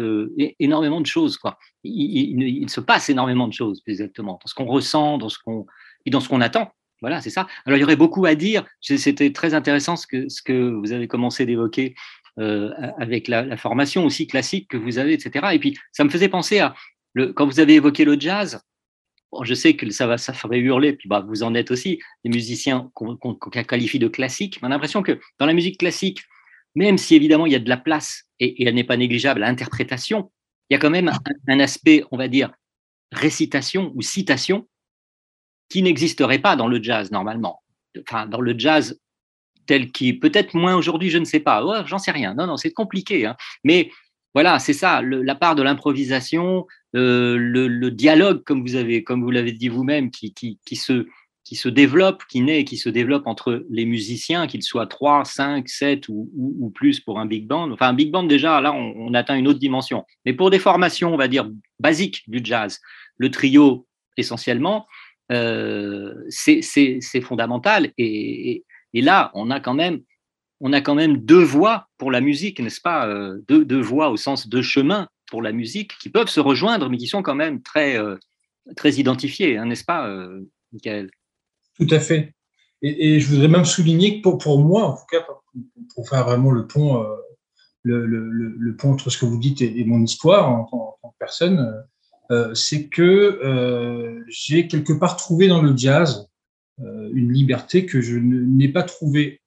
énormément 0.61 1.01
de 1.01 1.07
choses, 1.07 1.37
quoi. 1.37 1.59
Il, 1.83 2.71
se 2.71 2.81
passe 2.81 3.11
énormément 3.11 3.49
de 3.49 3.53
choses, 3.53 3.83
exactement, 3.89 4.39
dans 4.41 4.47
ce 4.47 4.55
qu'on 4.55 4.67
ressent, 4.67 5.19
dans 5.19 5.29
ce 5.29 5.39
qu'on 5.45 5.67
et 6.07 6.11
dans 6.11 6.21
ce 6.21 6.29
qu'on 6.29 6.41
attend. 6.41 6.71
Voilà, 7.01 7.21
c'est 7.21 7.31
ça. 7.31 7.49
Alors, 7.65 7.79
il 7.79 7.81
y 7.81 7.85
aurait 7.85 7.97
beaucoup 7.97 8.27
à 8.27 8.37
dire. 8.37 8.65
C'était 8.81 9.33
très 9.33 9.55
intéressant 9.55 9.97
ce 9.97 10.07
que 10.07 10.71
vous 10.71 10.93
avez 10.93 11.09
commencé 11.09 11.47
d'évoquer 11.47 11.97
euh, 12.41 12.71
avec 12.99 13.29
la, 13.29 13.57
formation 13.57 14.05
aussi 14.05 14.27
classique 14.27 14.69
que 14.69 14.77
vous 14.77 14.99
avez, 14.99 15.13
etc. 15.13 15.49
Et 15.53 15.59
puis, 15.59 15.77
ça 15.93 16.05
me 16.05 16.09
faisait 16.09 16.29
penser 16.29 16.59
à, 16.59 16.75
quand 17.35 17.47
vous 17.47 17.61
avez 17.61 17.75
évoqué 17.75 18.05
le 18.05 18.19
jazz, 18.19 18.61
je 19.43 19.55
sais 19.55 19.75
que 19.75 19.89
ça, 19.91 20.07
va, 20.07 20.19
ça 20.19 20.33
ferait 20.33 20.59
hurler, 20.59 20.95
puis 20.95 21.09
bah, 21.09 21.25
vous 21.27 21.43
en 21.43 21.55
êtes 21.55 21.71
aussi, 21.71 22.01
des 22.25 22.31
musiciens 22.31 22.91
qu'on 22.95 23.17
qualifie 23.17 23.99
de 23.99 24.09
classiques. 24.09 24.59
On 24.63 24.67
a 24.67 24.71
l'impression 24.71 25.03
que 25.03 25.21
dans 25.39 25.47
la 25.47 25.53
musique 25.53 25.79
classique, 25.79 26.25
même 26.75 26.99
si 26.99 27.15
évidemment 27.15 27.47
il 27.47 27.53
y 27.53 27.57
a 27.57 27.61
de 27.61 27.69
la 27.69 27.77
place, 27.77 28.25
et, 28.39 28.63
et 28.63 28.67
elle 28.67 28.75
n'est 28.75 28.85
pas 28.85 28.97
négligeable, 28.97 29.43
à 29.43 29.47
l'interprétation, 29.47 30.33
il 30.69 30.75
y 30.75 30.77
a 30.77 30.79
quand 30.79 30.91
même 30.91 31.09
un, 31.09 31.19
un 31.49 31.61
aspect, 31.61 32.05
on 32.11 32.17
va 32.17 32.29
dire, 32.29 32.53
récitation 33.13 33.93
ou 33.95 34.03
citation 34.03 34.69
qui 35.69 35.83
n'existerait 35.83 36.39
pas 36.39 36.57
dans 36.57 36.69
le 36.69 36.83
jazz 36.83 37.11
normalement. 37.11 37.63
Enfin, 38.01 38.27
dans 38.27 38.41
le 38.41 38.59
jazz 38.59 39.01
tel 39.67 39.91
qu'il 39.91 40.21
peut-être 40.21 40.55
moins 40.55 40.77
aujourd'hui, 40.77 41.11
je 41.11 41.19
ne 41.19 41.25
sais 41.25 41.41
pas. 41.41 41.65
Ouais, 41.65 41.87
J'en 41.87 41.99
sais 41.99 42.11
rien. 42.11 42.35
Non, 42.35 42.47
non, 42.47 42.57
c'est 42.57 42.73
compliqué. 42.73 43.27
hein. 43.27 43.37
Mais 43.65 43.91
voilà, 44.35 44.59
c'est 44.59 44.73
ça, 44.73 45.03
la 45.03 45.35
part 45.35 45.55
de 45.57 45.63
l'improvisation, 45.63 46.67
euh, 46.97 47.37
le, 47.37 47.91
dialogue, 47.91 48.45
comme 48.45 48.63
vous 48.63 48.77
avez, 48.77 49.03
comme 49.03 49.23
vous 49.23 49.31
l'avez 49.31 49.53
dit 49.53 49.69
vous-même, 49.69 50.11
qui, 50.11 50.33
qui, 50.33 50.59
qui 50.65 50.77
se 50.77 51.07
qui 51.51 51.57
se 51.57 51.69
développe, 51.69 52.23
qui 52.29 52.43
naît 52.43 52.65
qui 52.65 52.77
se 52.77 52.89
développe 52.89 53.27
entre 53.27 53.67
les 53.71 53.85
musiciens, 53.85 54.47
qu'ils 54.47 54.63
soient 54.63 54.87
3, 54.87 55.25
5, 55.25 55.69
7 55.69 56.09
ou, 56.09 56.71
plus 56.77 57.01
pour 57.01 57.19
un 57.19 57.27
big 57.27 57.49
band. 57.49 57.73
Enfin, 57.73 57.89
un 57.89 57.93
big 57.93 58.13
band, 58.13 58.23
déjà, 58.23 58.61
là, 58.61 58.73
on, 58.73 59.13
atteint 59.15 59.37
une 59.37 59.49
autre 59.49 59.59
dimension. 59.59 60.05
Mais 60.25 60.33
pour 60.33 60.51
des 60.51 60.61
formations, 60.61 61.13
on 61.13 61.17
va 61.17 61.27
dire, 61.27 61.51
basiques 61.81 62.23
du 62.29 62.41
jazz, 62.45 62.79
le 63.17 63.33
trio, 63.33 63.87
essentiellement, 64.17 64.87
euh, 65.33 66.15
c'est 66.29 67.21
fondamental. 67.21 67.93
Et, 67.99 68.65
et 68.95 69.03
là, 69.03 69.31
on 69.35 69.51
a 69.51 69.61
quand 69.61 69.75
même, 69.75 70.01
on 70.61 70.73
a 70.73 70.81
quand 70.81 70.95
même 70.95 71.19
deux 71.19 71.43
voies 71.43 71.89
pour 71.99 72.11
la 72.11 72.21
musique, 72.21 72.61
n'est-ce 72.61 72.81
pas 72.81 73.07
Euh, 73.07 73.39
deux, 73.49 73.81
voies 73.81 74.11
au 74.11 74.17
sens 74.17 74.49
de 74.49 74.63
chemin 74.63 75.09
pour 75.31 75.43
la 75.43 75.53
musique 75.53 75.93
qui 75.99 76.09
peuvent 76.09 76.29
se 76.29 76.41
rejoindre, 76.41 76.89
mais 76.89 76.97
qui 76.97 77.07
sont 77.07 77.23
quand 77.23 77.35
même 77.35 77.63
très, 77.63 77.97
très 78.77 78.95
identifiés, 78.95 79.57
hein, 79.57 79.67
n'est-ce 79.67 79.85
pas, 79.85 80.13
Michael? 80.73 81.11
Tout 81.79 81.87
à 81.91 82.01
fait. 82.01 82.35
Et, 82.83 83.21
je 83.21 83.29
voudrais 83.29 83.49
même 83.49 83.65
souligner 83.65 84.17
que 84.17 84.23
pour, 84.23 84.39
pour, 84.39 84.59
moi, 84.59 84.83
en 84.85 84.93
tout 84.95 85.07
cas, 85.09 85.25
pour, 85.95 86.09
faire 86.09 86.25
vraiment 86.25 86.51
le 86.51 86.67
pont, 86.67 87.07
le, 87.83 88.07
le, 88.07 88.77
pont 88.77 88.93
entre 88.93 89.09
ce 89.09 89.19
que 89.19 89.25
vous 89.25 89.39
dites 89.39 89.63
et, 89.63 89.85
mon 89.85 90.03
histoire 90.03 90.51
en, 90.51 90.65
tant 90.65 90.99
que 91.11 91.17
personne, 91.21 91.85
c'est 92.55 92.89
que 92.89 94.25
j'ai 94.29 94.67
quelque 94.67 94.95
part 94.95 95.17
trouvé 95.17 95.47
dans 95.47 95.63
le 95.63 95.77
jazz 95.77 96.30
une 97.13 97.33
liberté 97.33 97.87
que 97.87 98.01
je 98.01 98.17
n'ai 98.17 98.69
pas 98.69 98.83
trouvée 98.83 99.41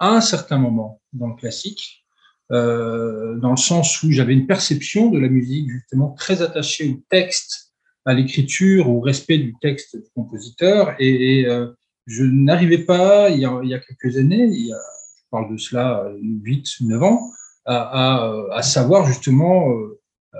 à 0.00 0.08
un 0.08 0.20
certain 0.20 0.58
moment 0.58 1.00
dans 1.12 1.28
le 1.28 1.34
classique, 1.34 2.04
euh, 2.50 3.36
dans 3.36 3.50
le 3.50 3.56
sens 3.56 4.02
où 4.02 4.10
j'avais 4.10 4.32
une 4.32 4.46
perception 4.46 5.10
de 5.10 5.18
la 5.18 5.28
musique 5.28 5.70
justement 5.70 6.10
très 6.10 6.42
attachée 6.42 6.88
au 6.88 7.00
texte, 7.08 7.72
à 8.04 8.14
l'écriture, 8.14 8.88
au 8.88 9.00
respect 9.00 9.38
du 9.38 9.54
texte 9.60 9.96
du 9.96 10.08
compositeur, 10.14 10.96
et, 10.98 11.46
euh, 11.46 11.68
je 12.06 12.24
n'arrivais 12.24 12.78
pas, 12.78 13.30
il 13.30 13.38
y, 13.38 13.44
a, 13.44 13.78
quelques 13.78 14.16
années, 14.16 14.48
il 14.50 14.66
y 14.66 14.72
a, 14.72 14.80
je 15.16 15.22
parle 15.30 15.52
de 15.52 15.56
cela 15.58 16.10
8, 16.20 16.66
9 16.80 17.02
ans, 17.04 17.30
à, 17.66 18.60
savoir 18.62 19.06
justement 19.06 19.70
euh, 19.70 20.00
euh, 20.34 20.38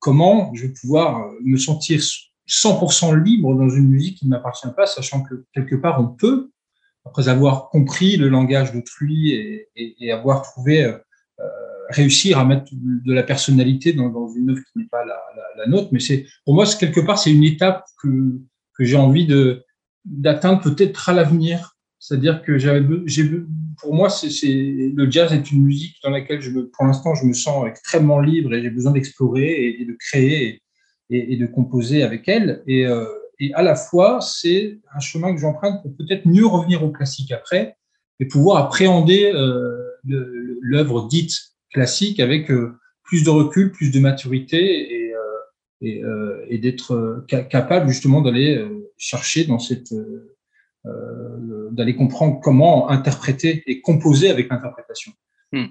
comment 0.00 0.52
je 0.54 0.66
vais 0.66 0.72
pouvoir 0.72 1.30
me 1.44 1.58
sentir 1.58 2.02
100% 2.48 3.22
libre 3.22 3.54
dans 3.54 3.68
une 3.68 3.88
musique 3.88 4.18
qui 4.18 4.26
ne 4.26 4.30
m'appartient 4.30 4.68
pas, 4.76 4.86
sachant 4.86 5.22
que 5.22 5.44
quelque 5.54 5.76
part 5.76 6.00
on 6.00 6.08
peut, 6.08 6.50
après 7.04 7.28
avoir 7.28 7.68
compris 7.68 8.16
le 8.16 8.28
langage 8.28 8.72
d'autrui 8.72 9.30
et, 9.30 9.68
et, 9.76 10.12
avoir 10.12 10.42
trouvé, 10.42 10.84
euh, 10.84 10.98
euh, 11.40 11.44
réussir 11.88 12.38
à 12.38 12.44
mettre 12.44 12.70
de 12.72 13.12
la 13.12 13.22
personnalité 13.22 13.92
dans, 13.92 14.08
une 14.34 14.50
œuvre 14.50 14.60
qui 14.72 14.78
n'est 14.78 14.88
pas 14.88 15.04
la, 15.04 15.66
nôtre. 15.66 15.88
Mais 15.92 16.00
c'est, 16.00 16.26
pour 16.44 16.54
moi, 16.54 16.64
quelque 16.78 17.00
part, 17.00 17.18
c'est 17.18 17.32
une 17.32 17.44
étape 17.44 17.84
que, 18.02 18.40
j'ai 18.80 18.96
envie 18.96 19.26
de, 19.26 19.62
d'atteindre 20.04 20.60
peut-être 20.60 21.08
à 21.08 21.12
l'avenir. 21.12 21.76
C'est-à-dire 22.00 22.42
que 22.42 22.58
j'avais, 22.58 22.82
pour 23.80 23.94
moi, 23.94 24.10
c'est, 24.10 24.28
le 24.42 25.08
jazz 25.08 25.32
est 25.32 25.52
une 25.52 25.62
musique 25.62 25.96
dans 26.02 26.10
laquelle 26.10 26.40
je 26.40 26.50
pour 26.50 26.84
l'instant, 26.84 27.14
je 27.14 27.24
me 27.24 27.32
sens 27.32 27.64
extrêmement 27.68 28.18
libre 28.18 28.54
et 28.54 28.62
j'ai 28.62 28.70
besoin 28.70 28.90
d'explorer 28.90 29.76
et 29.78 29.84
de 29.84 29.96
créer 29.98 30.62
et, 31.12 31.34
et, 31.34 31.36
de 31.36 31.46
composer 31.46 32.02
avec 32.02 32.28
elle. 32.28 32.62
Et, 32.66 32.86
euh, 32.86 33.04
et 33.38 33.52
à 33.54 33.62
la 33.62 33.76
fois, 33.76 34.20
c'est 34.20 34.78
un 34.94 35.00
chemin 35.00 35.32
que 35.32 35.40
j'emprunte 35.40 35.82
pour 35.82 35.94
peut-être 35.96 36.26
mieux 36.26 36.46
revenir 36.46 36.82
au 36.82 36.90
classique 36.90 37.32
après 37.32 37.76
et 38.18 38.26
pouvoir 38.26 38.64
appréhender 38.64 39.30
euh, 39.32 39.78
l'œuvre 40.04 41.06
dite 41.06 41.32
classique 41.72 42.18
avec 42.18 42.50
euh, 42.50 42.78
plus 43.04 43.24
de 43.24 43.30
recul, 43.30 43.72
plus 43.72 43.90
de 43.90 44.00
maturité 44.00 44.94
et, 44.94 45.12
et, 45.82 46.02
et 46.48 46.58
d'être 46.58 47.26
capable 47.26 47.88
justement 47.88 48.22
d'aller 48.22 48.64
chercher 48.96 49.44
dans 49.44 49.58
cette 49.58 49.92
d'aller 51.72 51.96
comprendre 51.96 52.40
comment 52.40 52.88
interpréter 52.88 53.64
et 53.66 53.80
composer 53.80 54.30
avec 54.30 54.48
l'interprétation. 54.48 55.12
Hmm. 55.50 55.66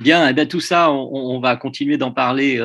Bien, 0.00 0.26
eh 0.28 0.32
bien, 0.32 0.46
tout 0.46 0.60
ça, 0.60 0.90
on, 0.90 1.38
va 1.38 1.56
continuer 1.56 1.98
d'en 1.98 2.12
parler 2.12 2.58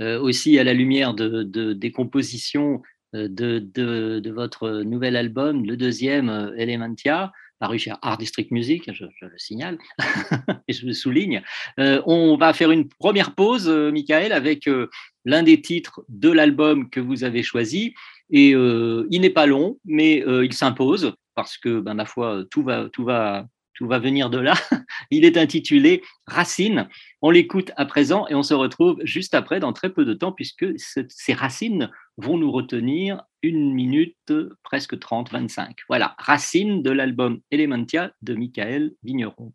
aussi 0.00 0.58
à 0.58 0.64
la 0.64 0.74
lumière 0.74 1.14
de, 1.14 1.42
de, 1.42 1.72
des 1.72 1.92
compositions 1.92 2.82
euh, 3.14 3.28
de, 3.28 3.58
de, 3.60 4.30
votre 4.30 4.82
nouvel 4.82 5.16
album, 5.16 5.64
le 5.64 5.76
deuxième, 5.76 6.28
euh, 6.28 6.54
Elementia, 6.56 7.32
paru 7.60 7.78
chez 7.78 7.92
Art 8.02 8.18
District 8.18 8.50
Music, 8.50 8.90
je, 8.92 9.04
le 9.04 9.38
signale 9.38 9.78
et 10.68 10.72
je 10.72 10.84
le 10.84 10.92
souligne. 10.92 11.42
Euh, 11.78 12.02
on 12.06 12.36
va 12.36 12.52
faire 12.52 12.72
une 12.72 12.88
première 12.88 13.34
pause, 13.34 13.68
euh, 13.68 13.92
Michael, 13.92 14.32
avec 14.32 14.66
euh, 14.66 14.88
l'un 15.24 15.44
des 15.44 15.60
titres 15.60 16.04
de 16.08 16.30
l'album 16.30 16.90
que 16.90 16.98
vous 16.98 17.22
avez 17.22 17.44
choisi. 17.44 17.94
Et 18.30 18.50
il 18.50 19.20
n'est 19.20 19.30
pas 19.30 19.46
long, 19.46 19.78
mais 19.84 20.24
il 20.26 20.52
s'impose 20.54 21.12
parce 21.34 21.58
que, 21.58 21.78
ben, 21.80 21.92
ma 21.94 22.06
foi, 22.06 22.42
tout 22.50 22.62
va, 22.62 22.88
tout 22.90 23.04
va 23.04 23.46
tout 23.74 23.86
va 23.86 23.98
venir 23.98 24.30
de 24.30 24.38
là. 24.38 24.54
Il 25.10 25.24
est 25.24 25.36
intitulé 25.36 26.02
Racines. 26.26 26.88
On 27.22 27.30
l'écoute 27.30 27.72
à 27.76 27.84
présent 27.84 28.26
et 28.28 28.34
on 28.34 28.42
se 28.42 28.54
retrouve 28.54 29.00
juste 29.04 29.34
après 29.34 29.60
dans 29.60 29.72
très 29.72 29.92
peu 29.92 30.04
de 30.04 30.14
temps 30.14 30.32
puisque 30.32 30.66
ces 30.76 31.32
racines 31.32 31.90
vont 32.16 32.38
nous 32.38 32.52
retenir 32.52 33.22
une 33.42 33.74
minute, 33.74 34.32
presque 34.62 34.98
30, 34.98 35.30
25. 35.30 35.76
Voilà, 35.88 36.14
Racines 36.18 36.82
de 36.82 36.90
l'album 36.90 37.40
Elementia 37.50 38.12
de 38.22 38.34
Michael 38.34 38.92
Vigneron. 39.02 39.52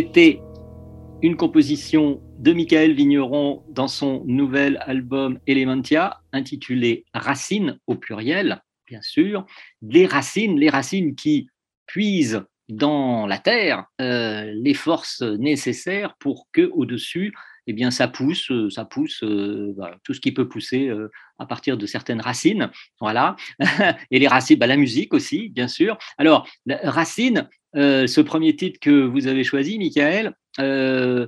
C'était 0.00 0.40
une 1.20 1.36
composition 1.36 2.22
de 2.38 2.54
Michael 2.54 2.94
Vigneron 2.94 3.62
dans 3.68 3.86
son 3.86 4.24
nouvel 4.24 4.82
album 4.86 5.38
Elementia, 5.46 6.22
intitulé 6.32 7.04
Racines 7.12 7.78
au 7.86 7.96
pluriel, 7.96 8.62
bien 8.88 9.02
sûr. 9.02 9.44
Les 9.82 10.06
racines, 10.06 10.58
les 10.58 10.70
racines 10.70 11.14
qui 11.14 11.50
puisent 11.84 12.42
dans 12.70 13.26
la 13.26 13.36
terre 13.36 13.84
euh, 14.00 14.50
les 14.54 14.72
forces 14.72 15.20
nécessaires 15.20 16.14
pour 16.18 16.48
que 16.50 16.70
au-dessus, 16.72 17.34
eh 17.66 17.74
bien, 17.74 17.90
ça 17.90 18.08
pousse, 18.08 18.50
ça 18.70 18.86
pousse 18.86 19.22
euh, 19.22 19.74
tout 20.02 20.14
ce 20.14 20.20
qui 20.20 20.32
peut 20.32 20.48
pousser 20.48 20.88
euh, 20.88 21.10
à 21.38 21.44
partir 21.44 21.76
de 21.76 21.84
certaines 21.84 22.22
racines. 22.22 22.70
Voilà. 23.00 23.36
Et 24.10 24.18
les 24.18 24.28
racines, 24.28 24.58
bah, 24.58 24.66
la 24.66 24.78
musique 24.78 25.12
aussi, 25.12 25.50
bien 25.50 25.68
sûr. 25.68 25.98
Alors, 26.16 26.48
racines, 26.66 27.50
euh, 27.76 28.06
ce 28.06 28.20
premier 28.20 28.56
titre 28.56 28.78
que 28.80 28.90
vous 28.90 29.26
avez 29.26 29.44
choisi, 29.44 29.78
Michael, 29.78 30.34
euh, 30.58 31.26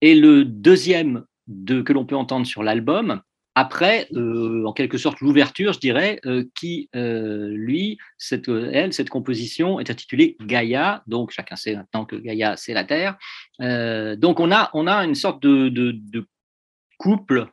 est 0.00 0.14
le 0.14 0.44
deuxième 0.44 1.24
de, 1.46 1.82
que 1.82 1.92
l'on 1.92 2.04
peut 2.04 2.16
entendre 2.16 2.46
sur 2.46 2.62
l'album. 2.62 3.22
Après, 3.56 4.08
euh, 4.14 4.64
en 4.64 4.72
quelque 4.72 4.98
sorte, 4.98 5.20
l'ouverture, 5.20 5.72
je 5.72 5.78
dirais, 5.78 6.18
euh, 6.26 6.44
qui, 6.56 6.88
euh, 6.96 7.50
lui, 7.50 7.98
cette, 8.18 8.48
elle, 8.48 8.92
cette 8.92 9.10
composition 9.10 9.78
est 9.78 9.90
intitulée 9.90 10.36
Gaïa. 10.40 11.04
Donc, 11.06 11.30
chacun 11.30 11.54
sait 11.54 11.76
maintenant 11.76 12.04
que 12.04 12.16
Gaïa, 12.16 12.56
c'est 12.56 12.74
la 12.74 12.84
Terre. 12.84 13.16
donc, 13.60 14.40
on 14.40 14.50
a, 14.50 14.70
on 14.74 14.88
a 14.88 15.04
une 15.04 15.14
sorte 15.14 15.40
de, 15.42 16.26
couple 16.98 17.48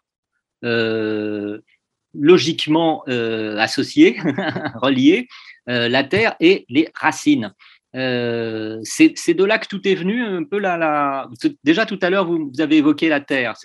logiquement 2.14 3.04
associé, 3.04 4.18
relié, 4.76 5.28
la 5.68 6.04
Terre 6.04 6.36
et 6.40 6.66
les 6.68 6.90
racines. 6.96 7.54
Euh, 7.96 8.80
c'est 8.84 9.34
de 9.34 9.44
là 9.44 9.58
que 9.58 9.68
tout 9.68 9.86
est 9.88 9.96
venu 9.96 10.24
un 10.24 10.44
peu 10.44 10.60
là. 10.60 11.28
Déjà 11.64 11.86
tout 11.86 12.00
à 12.02 12.10
l'heure, 12.10 12.26
vous, 12.26 12.52
avez 12.60 12.78
évoqué 12.78 13.10
la 13.10 13.20
Terre. 13.20 13.56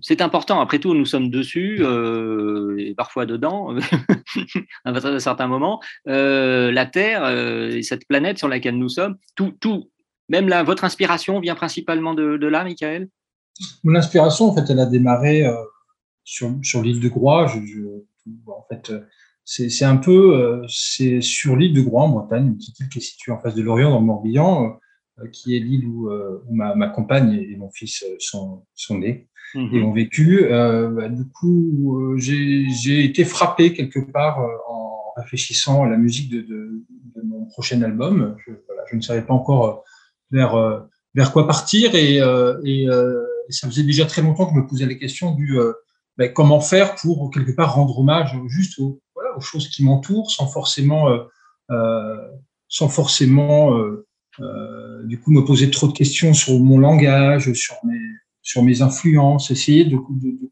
C'est 0.00 0.20
important. 0.20 0.60
Après 0.60 0.78
tout, 0.78 0.94
nous 0.94 1.04
sommes 1.04 1.30
dessus 1.30 1.78
euh, 1.80 2.76
et 2.78 2.94
parfois 2.94 3.26
dedans 3.26 3.74
à 4.84 4.90
un 4.90 5.18
certain 5.18 5.46
moment. 5.46 5.80
Euh, 6.08 6.72
la 6.72 6.86
Terre, 6.86 7.22
euh, 7.24 7.80
cette 7.82 8.06
planète 8.06 8.38
sur 8.38 8.48
laquelle 8.48 8.78
nous 8.78 8.88
sommes, 8.88 9.16
tout, 9.34 9.52
tout, 9.60 9.90
même 10.28 10.52
votre 10.64 10.84
inspiration 10.84 11.40
vient 11.40 11.54
principalement 11.54 12.14
de, 12.14 12.46
là, 12.46 12.64
Michael? 12.64 13.08
Mon 13.84 13.94
inspiration, 13.94 14.46
en 14.46 14.54
fait, 14.54 14.70
elle 14.70 14.80
a 14.80 14.86
démarré 14.86 15.46
sur, 16.24 16.50
l'île 16.82 17.00
de 17.00 17.08
Groix. 17.08 17.50
C'est 19.46 19.84
un 19.84 19.96
peu 19.96 20.62
c'est 20.68 21.20
sur 21.20 21.56
l'île 21.56 21.72
de 21.72 21.80
Groix, 21.80 22.02
en 22.02 22.08
Bretagne, 22.08 22.48
une 22.48 22.56
petite 22.56 22.80
île 22.80 22.88
qui 22.88 22.98
est 22.98 23.02
située 23.02 23.30
en 23.30 23.38
face 23.38 23.54
de 23.54 23.62
Lorient, 23.62 23.90
dans 23.90 24.00
le 24.00 24.04
Morbihan, 24.04 24.78
qui 25.32 25.56
est 25.56 25.60
l'île 25.60 25.86
où, 25.86 26.10
où 26.10 26.54
ma, 26.54 26.74
ma, 26.74 26.88
compagne 26.88 27.32
et 27.32 27.56
mon 27.56 27.70
fils 27.70 28.04
sont, 28.18 28.64
sont 28.74 28.98
nés 28.98 29.28
et 29.54 29.82
ont 29.82 29.92
vécu. 29.92 30.46
Bah, 30.50 31.08
du 31.08 31.24
coup, 31.28 32.14
j'ai 32.16 33.04
été 33.04 33.24
frappé 33.24 33.72
quelque 33.72 34.00
part 34.00 34.40
en 34.68 35.12
réfléchissant 35.16 35.84
à 35.84 35.88
la 35.88 35.96
musique 35.96 36.28
de, 36.28 36.40
de, 36.40 36.82
de 37.14 37.22
mon 37.22 37.46
prochain 37.46 37.80
album. 37.82 38.36
Je, 38.44 38.52
voilà, 38.66 38.82
je, 38.90 38.96
ne 38.96 39.00
savais 39.00 39.22
pas 39.22 39.32
encore 39.32 39.84
vers, 40.32 40.88
vers 41.14 41.32
quoi 41.32 41.46
partir 41.46 41.94
et, 41.94 42.16
et, 42.64 42.82
et, 42.82 42.88
ça 43.50 43.68
faisait 43.68 43.84
déjà 43.84 44.06
très 44.06 44.22
longtemps 44.22 44.46
que 44.46 44.56
je 44.56 44.60
me 44.60 44.66
posais 44.66 44.86
la 44.86 44.96
question 44.96 45.36
du 45.36 45.56
ben, 46.18 46.32
comment 46.32 46.60
faire 46.60 46.96
pour 46.96 47.30
quelque 47.30 47.52
part 47.52 47.76
rendre 47.76 47.98
hommage 48.00 48.36
juste 48.48 48.80
aux, 48.80 49.00
aux 49.36 49.40
choses 49.40 49.68
qui 49.68 49.84
m'entourent 49.84 50.30
sans 50.30 50.46
forcément, 50.46 51.08
euh, 51.08 51.18
euh, 51.70 52.16
sans 52.68 52.88
forcément 52.88 53.76
euh, 53.76 54.06
du 55.04 55.20
coup 55.20 55.30
me 55.30 55.44
poser 55.44 55.70
trop 55.70 55.86
de 55.86 55.92
questions 55.92 56.34
sur 56.34 56.58
mon 56.58 56.78
langage, 56.78 57.52
sur 57.52 57.76
mes, 57.84 58.00
sur 58.42 58.62
mes 58.62 58.82
influences, 58.82 59.50
essayer 59.50 59.84
de, 59.84 59.96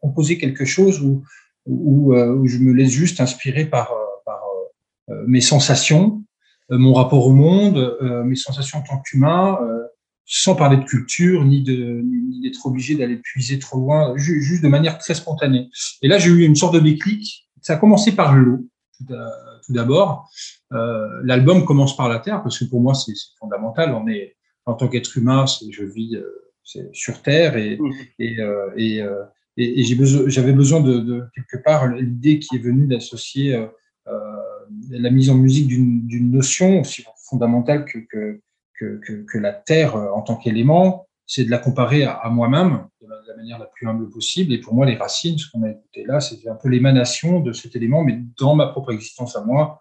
composer 0.00 0.38
quelque 0.38 0.64
chose 0.64 1.00
où, 1.00 1.23
où, 1.67 2.14
je 2.47 2.59
me 2.59 2.73
laisse 2.73 2.91
juste 2.91 3.21
inspirer 3.21 3.67
par, 3.67 3.93
par 4.25 4.41
mes 5.26 5.43
sensations, 5.43 6.23
mon 6.71 6.95
rapport 6.95 7.26
au 7.26 7.33
monde, 7.33 7.99
mes 8.25 8.37
sensations 8.37 8.79
en 8.79 8.83
tant 8.83 9.00
qu'humain 9.00 9.59
sans 10.26 10.55
parler 10.55 10.79
de 10.79 10.85
culture, 10.85 11.45
ni 11.45 11.62
d'être 11.62 12.67
obligé 12.67 12.95
d'aller 12.95 13.17
puiser 13.17 13.59
trop 13.59 13.79
loin, 13.79 14.17
juste 14.17 14.62
de 14.62 14.69
manière 14.69 14.99
très 14.99 15.14
spontanée. 15.14 15.69
Et 16.03 16.09
là, 16.09 16.19
j'ai 16.19 16.31
eu 16.31 16.45
une 16.45 16.57
sorte 16.57 16.75
de 16.75 16.81
déclic. 16.81 17.47
Ça 17.61 17.75
a 17.75 17.76
commencé 17.76 18.12
par 18.12 18.35
l'eau, 18.35 18.67
tout 19.07 19.73
d'abord. 19.73 20.29
Euh, 20.73 21.21
L'album 21.23 21.65
commence 21.65 21.97
par 21.97 22.09
la 22.09 22.19
terre, 22.19 22.43
parce 22.43 22.59
que 22.59 22.65
pour 22.65 22.81
moi, 22.81 22.95
c'est 22.95 23.15
fondamental. 23.39 23.95
On 23.95 24.07
est, 24.09 24.37
en 24.67 24.75
tant 24.75 24.89
qu'être 24.89 25.17
humain, 25.17 25.45
je 25.47 25.85
vis 25.85 26.17
euh, 26.17 26.89
sur 26.93 27.23
terre 27.23 27.57
et, 27.57 27.77
mmh. 27.79 27.93
et, 28.19 28.41
euh, 28.41 28.71
et, 28.77 29.03
et, 29.57 29.81
et 29.81 29.85
j'avais 29.85 30.53
besoin, 30.53 30.53
besoin 30.53 30.81
de, 30.81 30.99
de, 30.99 31.25
quelque 31.35 31.63
part 31.63 31.89
l'idée 31.89 32.39
qui 32.39 32.57
est 32.57 32.61
venue 32.61 32.87
d'associer 32.87 33.55
euh, 33.55 33.67
la 34.91 35.11
mise 35.11 35.31
en 35.31 35.35
musique 35.35 35.69
d'une 35.69 36.31
notion 36.31 36.81
aussi 36.81 37.05
fondamentale 37.29 37.85
que, 37.85 37.99
que 37.99 38.41
que, 38.77 38.99
que, 39.07 39.13
que 39.23 39.39
la 39.39 39.53
Terre 39.53 39.95
en 39.95 40.23
tant 40.23 40.37
qu'élément, 40.37 41.07
c'est 41.26 41.45
de 41.45 41.50
la 41.50 41.59
comparer 41.59 42.04
à, 42.04 42.12
à 42.12 42.31
moi-même 42.31 42.87
de 43.00 43.09
la, 43.09 43.21
de 43.23 43.28
la, 43.28 43.37
manière 43.37 43.59
la 43.59 43.66
plus 43.66 43.88
humble 43.88 44.09
possible. 44.11 44.52
Et 44.52 44.59
pour 44.59 44.75
moi, 44.75 44.87
les 44.87 44.97
racines, 44.97 45.38
ce 45.38 45.50
qu'on 45.50 45.62
a 45.62 45.71
écouté 45.71 46.04
là, 46.04 46.21
c'était 46.21 46.49
un 46.49 46.54
peu 46.54 46.69
l'émanation 46.69 47.40
de 47.40 47.52
cet 47.52 47.76
élément, 47.76 48.02
mais 48.02 48.21
dans 48.38 48.54
ma 48.54 48.66
propre 48.66 48.93
existence 48.93 49.37
à 49.37 49.45
moi, 49.45 49.81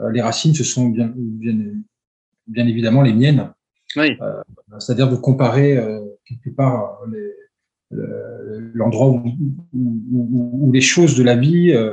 euh, 0.00 0.10
les 0.10 0.20
racines, 0.20 0.54
ce 0.54 0.64
sont 0.64 0.88
bien, 0.88 1.12
bien, 1.16 1.56
bien 2.46 2.66
évidemment 2.66 3.02
les 3.02 3.12
miennes. 3.12 3.52
Oui. 3.96 4.16
Euh, 4.20 4.42
C'est-à-dire 4.78 5.08
de 5.08 5.16
comparer 5.16 5.76
euh, 5.76 6.00
quelque 6.24 6.50
part 6.50 7.00
l'endroit 7.90 9.06
où, 9.06 9.22
où, 9.72 10.02
où, 10.12 10.66
où, 10.66 10.72
les 10.72 10.80
choses 10.80 11.16
de 11.16 11.22
la 11.22 11.36
vie, 11.36 11.70
euh, 11.72 11.92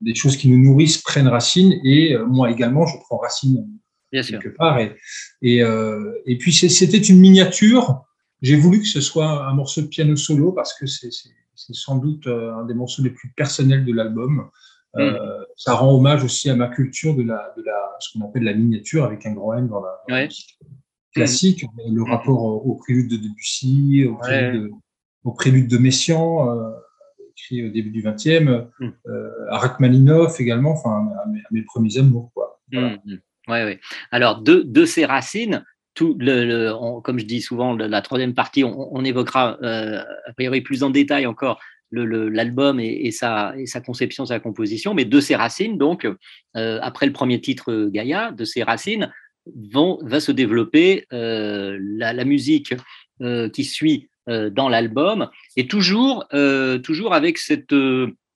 les 0.00 0.14
choses 0.14 0.36
qui 0.36 0.48
nous 0.48 0.58
nourrissent 0.58 0.98
prennent 0.98 1.28
racine, 1.28 1.74
et 1.84 2.16
moi 2.16 2.50
également, 2.50 2.86
je 2.86 2.96
prends 2.98 3.18
racine 3.18 3.68
Bien 4.12 4.22
quelque 4.22 4.48
sûr. 4.48 4.56
part. 4.56 4.78
Et, 4.78 4.96
et, 5.42 5.62
euh, 5.62 6.12
et 6.26 6.36
puis 6.38 6.52
c'était 6.52 6.98
une 6.98 7.20
miniature. 7.20 8.04
J'ai 8.42 8.56
voulu 8.56 8.80
que 8.80 8.86
ce 8.86 9.00
soit 9.00 9.46
un 9.46 9.54
morceau 9.54 9.82
de 9.82 9.86
piano 9.86 10.16
solo 10.16 10.52
parce 10.52 10.78
que 10.78 10.86
c'est 10.86 11.10
sans 11.54 11.96
doute 11.96 12.26
euh, 12.26 12.54
un 12.54 12.64
des 12.64 12.74
morceaux 12.74 13.02
les 13.02 13.10
plus 13.10 13.30
personnels 13.36 13.84
de 13.84 13.92
l'album. 13.92 14.50
Euh, 14.96 15.44
ça 15.56 15.74
rend 15.74 15.94
hommage 15.94 16.24
aussi 16.24 16.50
à 16.50 16.56
ma 16.56 16.68
culture 16.68 17.14
de 17.14 17.22
la, 17.22 17.54
de 17.56 17.62
la 17.62 17.96
ce 18.00 18.12
qu'on 18.12 18.24
appelle 18.24 18.42
la 18.42 18.54
miniature 18.54 19.04
avec 19.04 19.24
un 19.24 19.32
grand 19.32 19.54
M 19.54 19.68
dans 19.68 19.80
la, 19.80 20.00
dans 20.08 20.14
ouais. 20.14 20.22
la 20.22 20.28
classique, 21.14 21.64
mm. 21.64 21.94
le 21.94 22.02
rapport 22.02 22.42
au, 22.42 22.56
au, 22.56 22.74
prélude 22.74 23.08
de 23.08 23.16
Debussy, 23.16 24.04
au 24.06 24.16
prélude, 24.16 24.62
ouais. 24.62 24.68
de, 24.68 24.72
au 25.22 25.32
prélude 25.32 25.68
de 25.68 25.78
Messiaen, 25.78 26.48
euh, 26.48 26.72
écrit 27.30 27.64
au 27.66 27.70
début 27.70 27.90
du 27.90 28.02
XXe, 28.02 28.40
mm. 28.40 28.88
euh, 29.06 29.30
à 29.50 29.58
Rachmaninoff 29.58 30.40
également, 30.40 30.72
enfin 30.72 31.08
à 31.22 31.28
mes, 31.28 31.38
à 31.38 31.48
mes 31.52 31.62
premiers 31.62 31.96
amours 31.98 32.32
quoi. 32.34 32.60
Voilà. 32.72 32.96
Ouais, 33.48 33.64
ouais. 33.64 33.80
Alors, 34.10 34.42
de, 34.42 34.62
de 34.66 34.84
ces 34.84 35.04
racines, 35.04 35.64
tout 35.94 36.16
le, 36.18 36.44
le 36.44 36.74
on, 36.74 37.00
comme 37.00 37.18
je 37.18 37.24
dis 37.24 37.40
souvent, 37.40 37.74
le, 37.74 37.86
la 37.86 38.02
troisième 38.02 38.34
partie, 38.34 38.64
on, 38.64 39.04
évoquera 39.04 39.58
euh, 39.62 40.02
a 40.26 40.32
priori 40.34 40.60
plus 40.60 40.82
en 40.82 40.90
détail 40.90 41.26
encore 41.26 41.60
l'album 41.92 42.78
et, 42.78 43.06
et, 43.06 43.10
sa, 43.10 43.52
et 43.58 43.66
sa 43.66 43.80
conception, 43.80 44.24
sa 44.24 44.38
composition, 44.38 44.94
mais 44.94 45.04
de 45.04 45.20
ces 45.20 45.34
racines, 45.34 45.76
donc, 45.76 46.06
euh, 46.56 46.78
après 46.82 47.06
le 47.06 47.12
premier 47.12 47.40
titre 47.40 47.88
Gaïa, 47.90 48.30
de 48.30 48.44
ces 48.44 48.62
racines, 48.62 49.12
vont, 49.72 49.98
va 50.02 50.20
se 50.20 50.30
développer 50.30 51.06
euh, 51.12 51.78
la, 51.80 52.24
musique 52.24 52.74
euh, 53.22 53.48
qui 53.48 53.64
suit 53.64 54.08
euh, 54.28 54.50
dans 54.50 54.68
l'album, 54.68 55.28
et 55.56 55.66
toujours, 55.66 56.26
euh, 56.32 56.78
toujours 56.78 57.14
avec 57.14 57.38
cette 57.38 57.74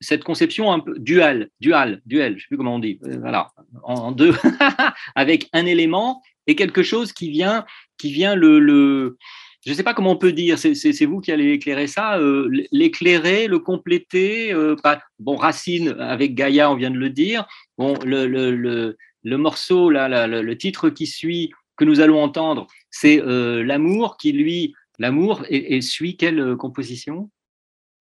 cette 0.01 0.25
conception 0.25 0.73
un 0.73 0.81
peu 0.81 0.99
dual, 0.99 1.49
dual, 1.61 2.03
duel, 2.05 2.35
je 2.37 2.43
sais 2.43 2.49
plus 2.49 2.57
comment 2.57 2.77
on 2.77 2.79
dit, 2.79 2.99
euh, 3.05 3.17
voilà, 3.21 3.51
en 3.83 4.13
deux, 4.13 4.35
avec 5.15 5.49
un 5.53 5.67
élément 5.67 6.23
et 6.47 6.55
quelque 6.55 6.83
chose 6.83 7.13
qui 7.13 7.31
vient, 7.31 7.65
qui 7.99 8.13
vient 8.13 8.35
le, 8.35 8.59
le 8.59 9.17
je 9.65 9.71
ne 9.71 9.75
sais 9.75 9.83
pas 9.83 9.95
comment 9.95 10.13
on 10.13 10.17
peut 10.17 10.33
dire, 10.33 10.59
c'est 10.59 11.05
vous 11.07 11.21
qui 11.21 11.33
allez 11.33 11.53
éclairer 11.53 11.87
ça, 11.87 12.19
euh, 12.19 12.49
l'éclairer, 12.71 13.47
le 13.47 13.59
compléter, 13.59 14.53
euh, 14.53 14.77
pas, 14.77 15.01
bon, 15.19 15.37
Racine 15.37 15.97
avec 15.99 16.35
Gaïa, 16.35 16.71
on 16.71 16.75
vient 16.75 16.91
de 16.91 16.99
le 16.99 17.09
dire, 17.09 17.47
bon, 17.79 17.95
le, 18.05 18.27
le, 18.27 18.55
le, 18.55 18.99
le 19.23 19.39
morceau, 19.39 19.89
là, 19.89 20.07
là, 20.09 20.27
le, 20.27 20.59
titre 20.59 20.91
qui 20.91 21.07
suit, 21.07 21.51
que 21.77 21.85
nous 21.85 22.01
allons 22.01 22.23
entendre, 22.23 22.67
c'est 22.91 23.23
euh, 23.23 23.65
L'amour 23.65 24.19
qui, 24.19 24.33
lui, 24.33 24.75
l'amour, 24.99 25.43
et, 25.49 25.77
et, 25.77 25.81
suit 25.81 26.19
quelle 26.19 26.57
composition 26.57 27.31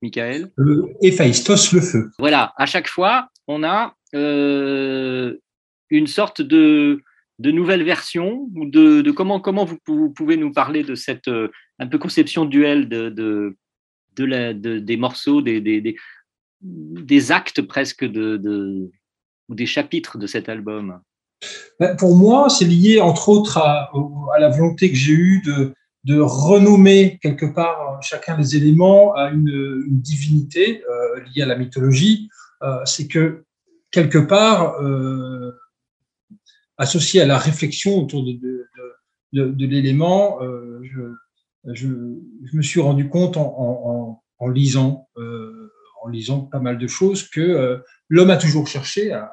Michael? 0.02 0.52
Héphaïstos, 1.02 1.72
le 1.72 1.80
feu. 1.80 2.12
Voilà, 2.20 2.54
à 2.58 2.66
chaque 2.66 2.90
fois, 2.90 3.30
on 3.48 3.64
a 3.64 3.96
une 5.98 6.08
sorte 6.08 6.42
de, 6.42 7.02
de 7.40 7.52
nouvelle 7.52 7.84
version 7.84 8.50
ou 8.56 8.66
de, 8.66 9.02
de, 9.02 9.12
comment, 9.12 9.40
comment 9.40 9.66
vous, 9.66 9.78
vous, 9.88 10.10
pouvez 10.10 10.38
nous 10.38 10.52
parler 10.52 10.84
de 10.84 10.96
cette 10.96 11.28
euh, 11.28 11.50
un 11.80 11.88
peu 11.88 11.98
conception 11.98 12.46
duel 12.46 12.90
de, 12.90 13.10
de, 13.10 13.58
de, 14.16 14.26
la, 14.26 14.54
de 14.54 14.80
des 14.80 14.98
morceaux, 14.98 15.42
des, 15.42 15.62
des, 15.62 15.82
des, 15.82 15.96
des 16.62 17.32
actes 17.32 17.62
presque 17.62 18.06
de, 18.06 18.92
ou 19.50 19.56
des 19.56 19.66
chapitres 19.66 20.18
de 20.18 20.28
cet 20.28 20.50
album? 20.50 21.00
Ben, 21.80 21.96
Pour 21.96 22.16
moi, 22.16 22.50
c'est 22.50 22.66
lié 22.66 23.02
entre 23.02 23.30
autres 23.30 23.58
à, 23.58 23.92
à 24.36 24.40
la 24.40 24.50
volonté 24.50 24.90
que 24.90 24.96
j'ai 24.96 25.14
eue 25.14 25.42
de, 25.46 25.74
de 26.06 26.20
renommer 26.20 27.20
quelque 27.22 27.46
part 27.46 28.00
chacun 28.02 28.38
des 28.38 28.56
éléments 28.56 29.14
à 29.16 29.30
une, 29.30 29.84
divinité 29.88 30.84
euh, 30.90 31.22
liée 31.22 31.44
à 31.44 31.46
la 31.46 31.56
mythologie, 31.56 32.30
euh, 32.62 32.80
c'est 32.86 33.08
que 33.08 33.44
quelque 33.92 34.18
part, 34.18 34.82
euh, 34.82 35.52
associé 36.78 37.22
à 37.22 37.26
la 37.26 37.38
réflexion 37.38 37.98
autour 37.98 38.24
de, 38.24 38.34
de, 39.34 39.48
de, 39.50 39.66
l'élément, 39.66 40.42
euh, 40.42 40.80
je, 40.84 41.02
je, 41.74 41.88
me 42.54 42.62
suis 42.62 42.80
rendu 42.80 43.10
compte 43.10 43.38
en, 43.38 44.22
en, 44.40 44.48
lisant, 44.50 45.10
euh, 45.18 45.72
en 46.04 46.10
lisant 46.10 46.42
pas 46.42 46.60
mal 46.60 46.78
de 46.78 46.88
choses 46.88 47.28
que 47.30 47.42
euh, 47.42 47.78
l'homme 48.10 48.32
a 48.32 48.38
toujours 48.38 48.68
cherché 48.68 49.12
à, 49.12 49.32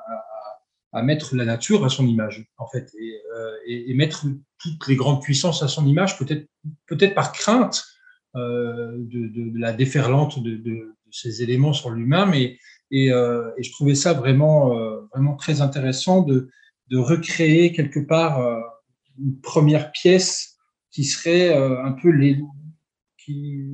à 0.92 1.02
mettre 1.02 1.36
la 1.36 1.44
nature 1.44 1.84
à 1.84 1.88
son 1.88 2.06
image, 2.06 2.46
en 2.58 2.66
fait, 2.66 2.90
et, 2.98 3.20
et, 3.66 3.90
et 3.90 3.94
mettre 3.94 4.26
toutes 4.58 4.88
les 4.88 4.96
grandes 4.96 5.22
puissances 5.22 5.62
à 5.62 5.68
son 5.68 5.86
image, 5.86 6.18
peut-être 6.18 6.46
peut-être 6.86 7.14
par 7.14 7.32
crainte 7.32 7.84
de, 8.34 9.58
la 9.58 9.72
déferlante 9.72 10.42
de, 10.42 10.96
ces 11.12 11.42
éléments 11.42 11.72
sur 11.72 11.90
lui-même, 11.90 12.34
et, 12.34 12.58
et, 12.90 13.06
et, 13.06 13.62
je 13.62 13.72
trouvais 13.72 13.94
ça 13.94 14.12
vraiment 14.14 14.74
vraiment 15.12 15.36
très 15.36 15.60
intéressant 15.60 16.22
de, 16.22 16.50
de 16.90 16.98
recréer 16.98 17.72
quelque 17.72 18.00
part 18.00 18.40
euh, 18.40 18.60
une 19.18 19.40
première 19.40 19.92
pièce 19.92 20.58
qui 20.90 21.04
serait 21.04 21.56
euh, 21.56 21.82
un 21.82 21.92
peu 21.92 22.10
les 22.10 22.38
qui 23.16 23.64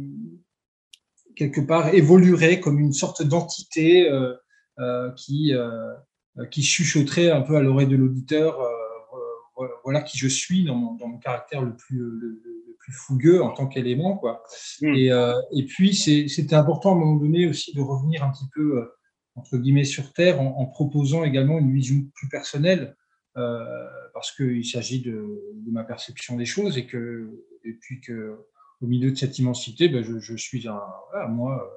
quelque 1.34 1.60
part 1.60 1.94
évoluerait 1.94 2.60
comme 2.60 2.78
une 2.78 2.92
sorte 2.92 3.22
d'entité 3.22 4.10
qui 5.16 5.54
euh, 5.54 5.94
qui 6.50 6.62
chuchoterait 6.62 7.30
un 7.30 7.42
peu 7.42 7.56
à 7.56 7.62
l'oreille 7.62 7.86
de 7.86 7.96
l'auditeur 7.96 8.58
voilà 9.84 10.02
qui 10.02 10.18
je 10.18 10.28
suis 10.28 10.64
dans 10.64 10.74
mon, 10.74 10.94
dans 10.96 11.08
mon 11.08 11.18
caractère 11.18 11.62
le 11.62 11.74
plus, 11.74 11.98
le, 11.98 12.40
le, 12.44 12.76
plus 12.78 12.92
fougueux 12.92 13.42
en 13.42 13.52
tant 13.52 13.66
qu'élément. 13.66 14.18
quoi. 14.18 14.42
Mmh. 14.82 14.94
Et, 14.94 15.06
et 15.52 15.64
puis, 15.64 15.94
c'était 15.94 16.54
important 16.54 16.90
à 16.90 16.92
un 16.92 16.98
moment 16.98 17.16
donné 17.16 17.48
aussi 17.48 17.72
de 17.72 17.80
revenir 17.80 18.22
un 18.22 18.30
petit 18.30 18.44
peu, 18.54 18.86
entre 19.34 19.56
guillemets, 19.56 19.84
sur 19.84 20.12
Terre 20.12 20.40
en, 20.42 20.58
en 20.58 20.66
proposant 20.66 21.24
également 21.24 21.58
une 21.58 21.72
vision 21.72 21.96
plus 22.14 22.28
personnelle 22.28 22.96
parce 24.14 24.34
qu'il 24.34 24.64
s'agit 24.64 25.02
de, 25.02 25.24
ma 25.70 25.84
perception 25.84 26.36
des 26.36 26.46
choses 26.46 26.78
et 26.78 26.86
que 26.86 27.44
et 27.64 27.74
puis 27.80 28.00
que 28.00 28.36
au 28.80 28.86
milieu 28.86 29.10
de 29.10 29.16
cette 29.16 29.38
immensité, 29.38 29.88
ben, 29.88 30.02
je, 30.02 30.36
suis 30.36 30.66
un 30.68 31.28
moi 31.28 31.70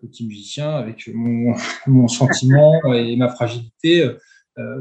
petit 0.00 0.26
musicien 0.26 0.70
avec 0.70 1.08
mon, 1.12 1.54
mon 1.86 2.08
sentiment 2.08 2.80
et 2.94 3.16
ma 3.16 3.28
fragilité. 3.28 4.10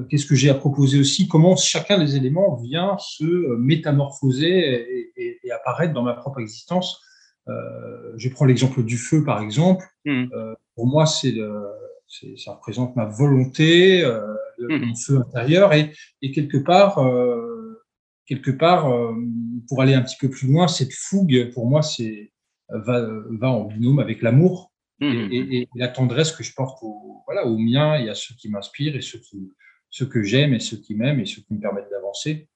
Qu'est-ce 0.10 0.26
que 0.26 0.36
j'ai 0.36 0.50
à 0.50 0.56
proposer 0.56 1.00
aussi? 1.00 1.28
Comment 1.28 1.56
chacun 1.56 2.00
des 2.00 2.16
éléments 2.16 2.56
vient 2.56 2.98
se 3.00 3.56
métamorphoser 3.58 5.12
et, 5.18 5.40
et 5.44 5.52
apparaître 5.52 5.94
dans 5.94 6.04
ma 6.04 6.14
propre 6.14 6.40
existence? 6.40 7.02
Euh, 7.48 8.14
je 8.18 8.30
prends 8.30 8.46
l'exemple 8.46 8.84
du 8.84 8.98
feu, 8.98 9.24
par 9.24 9.42
exemple. 9.42 9.86
Euh, 10.08 10.56
pour 10.76 10.88
moi, 10.88 11.06
c'est 11.06 11.34
ça 12.38 12.54
représente 12.54 12.96
ma 12.96 13.06
volonté, 13.06 14.04
euh, 14.04 14.36
hmm. 14.60 14.86
mon 14.86 14.96
feu 14.96 15.18
intérieur, 15.20 15.74
et, 15.74 15.92
quelque 16.34 16.58
part, 16.58 17.00
quelque 18.26 18.52
part, 18.52 18.92
pour 19.68 19.82
aller 19.82 19.94
un 19.94 20.02
petit 20.02 20.18
peu 20.20 20.30
plus 20.30 20.48
loin, 20.48 20.68
cette 20.68 20.94
fougue, 20.94 21.52
pour 21.54 21.68
moi, 21.68 21.82
c'est 21.82 22.32
va, 22.70 23.06
va 23.30 23.50
en 23.50 23.66
binôme 23.66 24.00
avec 24.00 24.22
l'amour 24.22 24.72
hmm. 25.00 25.30
et, 25.32 25.68
la 25.76 25.88
tendresse 25.88 26.32
que 26.32 26.44
je 26.44 26.54
porte 26.54 26.80
au, 26.84 27.22
voilà, 27.26 27.46
aux 27.46 27.58
miens 27.58 27.96
et 27.96 28.10
à 28.10 28.16
ceux 28.16 28.36
qui 28.36 28.50
m'inspirent 28.50 28.96
et 28.96 29.02
ceux, 29.02 29.20
qui, 29.20 29.52
ceux 29.90 30.06
que 30.06 30.24
j'aime 30.24 30.54
et 30.54 30.60
ceux 30.60 30.78
qui 30.78 30.96
m'aiment 30.96 31.20
et 31.20 31.26
ceux 31.26 31.42
qui 31.42 31.54
me 31.54 31.60
permettent 31.60 31.90
d'avancer. 31.92 32.48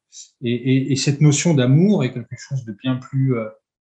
Et, 0.42 0.96
cette 0.96 1.22
notion 1.22 1.54
d'amour 1.54 2.04
est 2.04 2.14
quelque 2.14 2.38
chose 2.38 2.64
de 2.64 2.72
bien 2.72 2.96
plus 2.96 3.36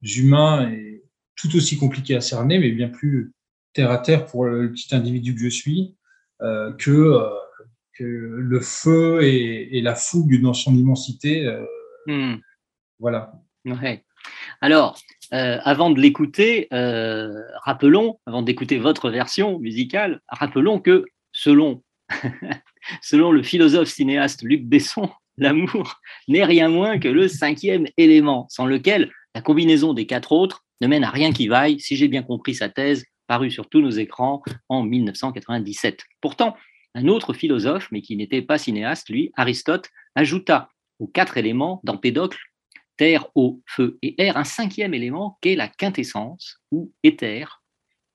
humains 0.04 0.70
et 0.72 1.04
tout 1.36 1.56
aussi 1.56 1.78
compliqué 1.78 2.16
à 2.16 2.22
cerner, 2.22 2.60
mais 2.60 2.72
bien 2.72 2.90
plus 2.90 3.34
terre 3.74 3.92
à 3.92 3.98
terre 3.98 4.26
pour 4.26 4.46
le 4.46 4.72
petit 4.72 4.94
individu 4.94 5.36
que 5.36 5.42
je 5.42 5.50
suis, 5.50 5.96
euh, 6.42 6.74
que, 6.74 6.92
euh, 6.92 7.30
que, 7.98 8.04
le 8.04 8.60
feu 8.60 9.24
et, 9.24 9.82
la 9.82 9.96
fougue 9.96 10.42
dans 10.42 10.54
son 10.54 10.76
immensité. 10.76 11.46
Euh, 11.46 11.66
hmm. 12.08 12.40
Voilà. 13.00 13.34
Ouais. 13.66 14.04
Alors, 14.62 15.00
avant 15.32 15.90
de 15.90 16.00
l'écouter, 16.00 16.68
rappelons, 16.72 18.20
avant 18.26 18.42
d'écouter 18.42 18.78
votre 18.78 19.10
version 19.10 19.60
musicale, 19.60 20.20
rappelons 20.28 20.80
que 20.80 21.06
selon, 21.32 21.84
selon 23.02 23.32
le 23.32 23.42
philosophe 23.42 23.88
cinéaste 23.88 24.44
Luc 24.44 24.64
Besson, 24.64 25.10
l'amour 25.38 26.00
n'est 26.28 26.44
rien 26.44 26.70
moins 26.70 27.00
que 27.00 27.08
le 27.08 27.28
cinquième 27.28 27.88
élément, 27.98 28.46
sans 28.50 28.66
lequel 28.66 29.12
la 29.34 29.42
combinaison 29.42 29.94
des 29.94 30.06
quatre 30.06 30.32
autres 30.32 30.64
ne 30.82 30.88
mène 30.88 31.04
à 31.04 31.10
rien 31.10 31.32
qui 31.32 31.48
vaille, 31.48 31.80
si 31.80 31.96
j'ai 31.96 32.08
bien 32.08 32.24
compris 32.24 32.56
sa 32.56 32.70
thèse, 32.70 33.06
parue 33.32 33.50
sur 33.50 33.70
tous 33.70 33.80
nos 33.80 33.92
écrans 33.92 34.44
en 34.68 34.84
1997. 34.84 36.04
Pourtant, 36.20 36.58
un 36.96 37.08
autre 37.08 37.32
philosophe, 37.32 37.88
mais 37.90 38.02
qui 38.02 38.18
n'était 38.18 38.42
pas 38.42 38.58
cinéaste, 38.58 39.08
lui, 39.08 39.32
Aristote, 39.38 39.88
ajouta 40.16 40.68
aux 41.00 41.08
quatre 41.08 41.38
éléments 41.38 41.80
d'Empédocle, 41.86 42.38
terre, 42.98 43.30
eau, 43.36 43.62
feu 43.66 43.98
et 44.02 44.22
air, 44.22 44.36
un 44.36 44.44
cinquième 44.44 44.94
élément 44.94 45.38
qu'est 45.40 45.56
la 45.56 45.70
quintessence, 45.70 46.60
ou 46.74 46.92
éther, 47.04 47.64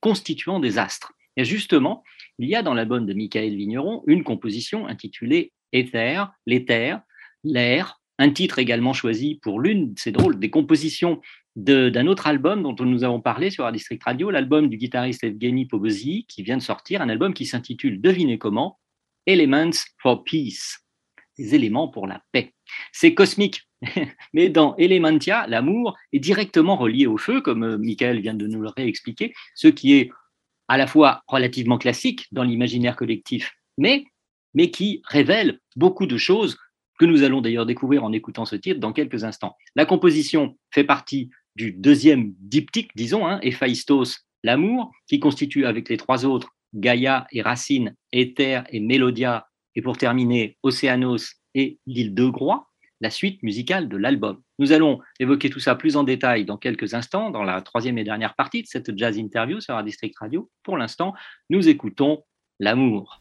constituant 0.01 0.61
des 0.61 0.77
astres. 0.77 1.15
Et 1.39 1.47
justement, 1.47 2.05
il 2.39 2.51
y 2.51 2.55
a 2.55 2.63
dans 2.63 2.75
l'album 2.75 3.07
de 3.07 3.15
Michael 3.15 3.57
Vigneron 3.57 4.03
une 4.07 4.23
composition 4.23 4.87
intitulée 4.87 5.55
Éther, 5.73 6.31
l'éther, 6.45 7.01
l'air, 7.43 8.03
un 8.19 8.31
titre 8.31 8.59
également 8.59 8.93
choisi 8.93 9.39
pour 9.43 9.61
l'une, 9.61 9.95
c'est 9.97 10.13
drôle, 10.13 10.39
des 10.39 10.51
compositions 10.51 11.21
d'un 11.55 12.07
autre 12.07 12.27
album 12.27 12.63
dont 12.63 12.85
nous 12.85 13.03
avons 13.03 13.21
parlé 13.21 13.51
sur 13.51 13.65
la 13.65 13.73
District 13.73 14.03
Radio, 14.05 14.31
l'album 14.31 14.69
du 14.69 14.77
guitariste 14.77 15.25
Evgeny 15.25 15.67
Pogozy, 15.67 16.27
qui 16.29 16.43
vient 16.43 16.59
de 16.59 16.63
sortir, 16.63 17.01
un 17.01 17.09
album 17.09 17.33
qui 17.33 17.47
s'intitule, 17.47 18.01
devinez 18.01 18.39
comment, 18.39 18.79
Elements 19.27 19.73
for 20.01 20.23
Peace, 20.23 20.79
des 21.39 21.55
éléments 21.55 21.89
pour 21.89 22.07
la 22.07 22.23
paix. 22.33 22.55
C'est 22.93 23.15
cosmique, 23.15 23.69
mais 24.35 24.51
dans 24.51 24.77
Elementia, 24.77 25.47
l'amour 25.47 25.97
est 26.13 26.19
directement 26.19 26.77
relié 26.77 27.07
au 27.07 27.17
feu, 27.17 27.41
comme 27.41 27.65
euh, 27.65 27.79
Michael 27.79 28.21
vient 28.21 28.35
de 28.35 28.47
nous 28.47 28.61
le 28.61 28.71
réexpliquer, 28.77 29.33
ce 29.55 29.69
qui 29.69 29.95
est 29.95 30.11
à 30.69 30.77
la 30.77 30.87
fois 30.87 31.23
relativement 31.27 31.79
classique 31.79 32.27
dans 32.33 32.43
l'imaginaire 32.43 32.97
collectif, 32.97 33.55
mais, 33.79 34.05
mais 34.55 34.71
qui 34.71 35.01
révèle 35.05 35.61
beaucoup 35.75 36.07
de 36.07 36.19
choses 36.19 36.59
que 36.99 37.05
nous 37.05 37.23
allons 37.23 37.41
d'ailleurs 37.41 37.67
découvrir 37.67 38.05
en 38.05 38.13
écoutant 38.13 38.45
ce 38.45 38.57
titre 38.57 38.81
dans 38.81 38.93
quelques 38.93 39.25
instants. 39.25 39.57
La 39.75 39.87
composition 39.87 40.57
fait 40.71 40.85
partie 40.85 41.31
du 41.55 41.73
deuxième 41.73 42.35
diptyque, 42.39 42.91
disons, 42.97 43.27
hein, 43.27 43.41
l'amour, 44.43 44.93
qui 45.09 45.19
constitue 45.19 45.67
avec 45.67 45.89
les 45.89 45.97
trois 45.97 46.25
autres, 46.25 46.51
Gaïa 46.75 47.27
et 47.33 47.43
Racine, 47.43 47.95
Éther 48.13 48.65
et 48.71 48.81
Mélodia, 48.81 49.49
et 49.75 49.83
pour 49.83 49.97
terminer, 49.97 50.57
Océanos 50.63 51.35
et 51.55 51.79
l'île 51.87 52.15
de 52.15 52.27
Groix, 52.27 52.69
la 53.01 53.11
suite 53.11 53.43
musicale 53.43 53.89
de 53.89 53.97
l'album. 53.97 54.41
Nous 54.59 54.73
allons 54.73 55.01
évoquer 55.21 55.51
tout 55.51 55.61
ça 55.61 55.75
plus 55.75 55.97
en 55.97 56.05
détail 56.05 56.45
dans 56.45 56.57
quelques 56.57 56.95
instants, 56.95 57.31
dans 57.31 57.43
la 57.43 57.61
troisième 57.61 57.99
et 57.99 58.05
dernière 58.05 58.35
partie 58.35 58.63
de 58.63 58.67
cette 58.67 58.97
jazz 58.97 59.19
interview 59.19 59.61
sur 59.61 59.75
la 59.75 59.83
District 59.83 60.17
Radio. 60.19 60.51
Pour 60.63 60.77
l'instant, 60.77 61.15
nous 61.51 61.69
écoutons 61.69 62.23
L'amour. 62.59 63.21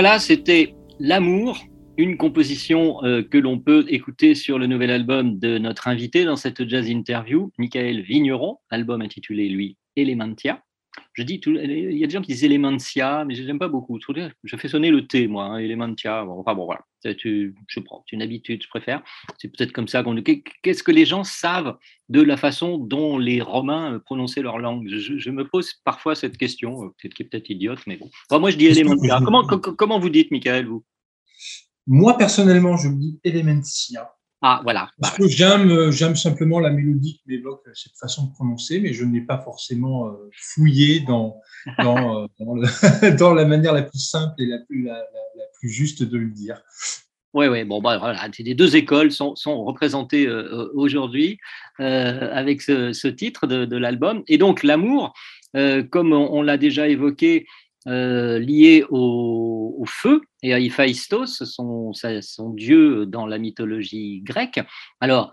Voilà, 0.00 0.20
c'était 0.20 0.76
L'amour, 1.00 1.58
une 1.96 2.16
composition 2.16 3.02
euh, 3.02 3.24
que 3.28 3.36
l'on 3.36 3.58
peut 3.58 3.84
écouter 3.88 4.36
sur 4.36 4.56
le 4.56 4.68
nouvel 4.68 4.92
album 4.92 5.40
de 5.40 5.58
notre 5.58 5.88
invité 5.88 6.24
dans 6.24 6.36
cette 6.36 6.68
jazz 6.68 6.88
interview, 6.88 7.50
Michael 7.58 8.02
Vigneron, 8.02 8.58
album 8.70 9.02
intitulé, 9.02 9.48
lui, 9.48 9.76
Elementia. 9.96 10.62
Je 11.18 11.24
dis, 11.24 11.40
tout, 11.40 11.50
il 11.50 11.98
y 11.98 12.04
a 12.04 12.06
des 12.06 12.12
gens 12.12 12.22
qui 12.22 12.30
disent 12.30 12.44
Elementia, 12.44 13.24
mais 13.24 13.34
je 13.34 13.42
n'aime 13.42 13.58
pas 13.58 13.66
beaucoup. 13.66 13.98
Je 14.44 14.56
fais 14.56 14.68
sonner 14.68 14.92
le 14.92 15.04
T, 15.04 15.26
moi, 15.26 15.46
hein, 15.46 15.58
Elementia. 15.58 16.24
Bon, 16.24 16.38
enfin 16.38 16.54
bon, 16.54 16.64
voilà, 16.64 16.82
je 17.04 17.80
prends, 17.80 18.04
c'est 18.08 18.14
une 18.14 18.22
habitude, 18.22 18.62
je 18.62 18.68
préfère. 18.68 19.02
C'est 19.36 19.48
peut-être 19.48 19.72
comme 19.72 19.88
ça 19.88 20.04
qu'on. 20.04 20.14
Qu'est-ce 20.22 20.84
que 20.84 20.92
les 20.92 21.04
gens 21.04 21.24
savent 21.24 21.76
de 22.08 22.22
la 22.22 22.36
façon 22.36 22.78
dont 22.78 23.18
les 23.18 23.42
Romains 23.42 23.94
euh, 23.94 23.98
prononçaient 23.98 24.42
leur 24.42 24.58
langue? 24.58 24.86
Je, 24.86 25.30
me 25.30 25.44
pose 25.44 25.72
parfois 25.84 26.14
cette 26.14 26.38
question, 26.38 26.84
euh, 26.84 26.88
peut-être 26.90 27.14
qui 27.14 27.24
est 27.24 27.26
peut-être 27.26 27.50
idiote, 27.50 27.80
mais 27.88 27.96
bon. 27.96 28.38
moi, 28.38 28.52
je 28.52 28.56
dis 28.56 28.66
Elementia. 28.66 29.18
Comment, 29.24 29.44
comment 29.44 29.98
vous 29.98 30.10
dites, 30.10 30.30
Michael, 30.30 30.66
vous? 30.66 30.84
Moi, 31.88 32.16
personnellement, 32.16 32.76
je 32.76 32.90
dis 32.90 33.18
Elementia. 33.24 34.08
Ah, 34.40 34.60
voilà. 34.62 34.90
Parce 35.00 35.16
que 35.16 35.26
j'aime, 35.26 35.70
euh, 35.70 35.90
j'aime 35.90 36.14
simplement 36.14 36.60
la 36.60 36.70
mélodie 36.70 37.14
qui 37.14 37.22
m'évoque 37.26 37.62
cette 37.74 37.96
façon 37.98 38.26
de 38.26 38.32
prononcer, 38.32 38.78
mais 38.78 38.92
je 38.92 39.04
n'ai 39.04 39.20
pas 39.20 39.38
forcément 39.38 40.08
euh, 40.08 40.30
fouillé 40.32 41.00
dans, 41.00 41.40
dans, 41.78 42.22
euh, 42.22 42.26
dans, 43.18 43.34
la 43.34 43.44
manière 43.44 43.72
la 43.72 43.82
plus 43.82 43.98
simple 43.98 44.34
et 44.40 44.46
la 44.46 44.58
plus, 44.58 44.84
la, 44.84 45.02
plus 45.58 45.70
juste 45.70 46.04
de 46.04 46.18
le 46.18 46.30
dire. 46.30 46.62
Oui, 47.34 47.48
oui, 47.48 47.64
bon, 47.64 47.82
bah, 47.82 47.98
voilà, 47.98 48.28
les 48.38 48.54
deux 48.54 48.76
écoles 48.76 49.10
sont, 49.10 49.34
sont 49.34 49.64
représentées 49.64 50.28
aujourd'hui 50.74 51.38
avec 51.78 52.62
ce, 52.62 53.08
titre 53.08 53.46
de, 53.46 53.64
de 53.64 53.76
l'album. 53.76 54.22
Et 54.28 54.38
donc, 54.38 54.62
l'amour, 54.62 55.12
comme 55.90 56.12
on 56.12 56.42
l'a 56.42 56.56
déjà 56.56 56.88
évoqué, 56.88 57.46
euh, 57.88 58.38
lié 58.38 58.84
au, 58.90 59.84
feu 59.86 60.20
et 60.42 60.52
à 60.52 60.60
Héphaïstos, 60.60 61.44
son, 61.44 61.92
son 61.94 62.50
dieu 62.50 63.06
dans 63.06 63.26
la 63.26 63.38
mythologie 63.38 64.20
grecque. 64.20 64.60
Alors, 65.00 65.32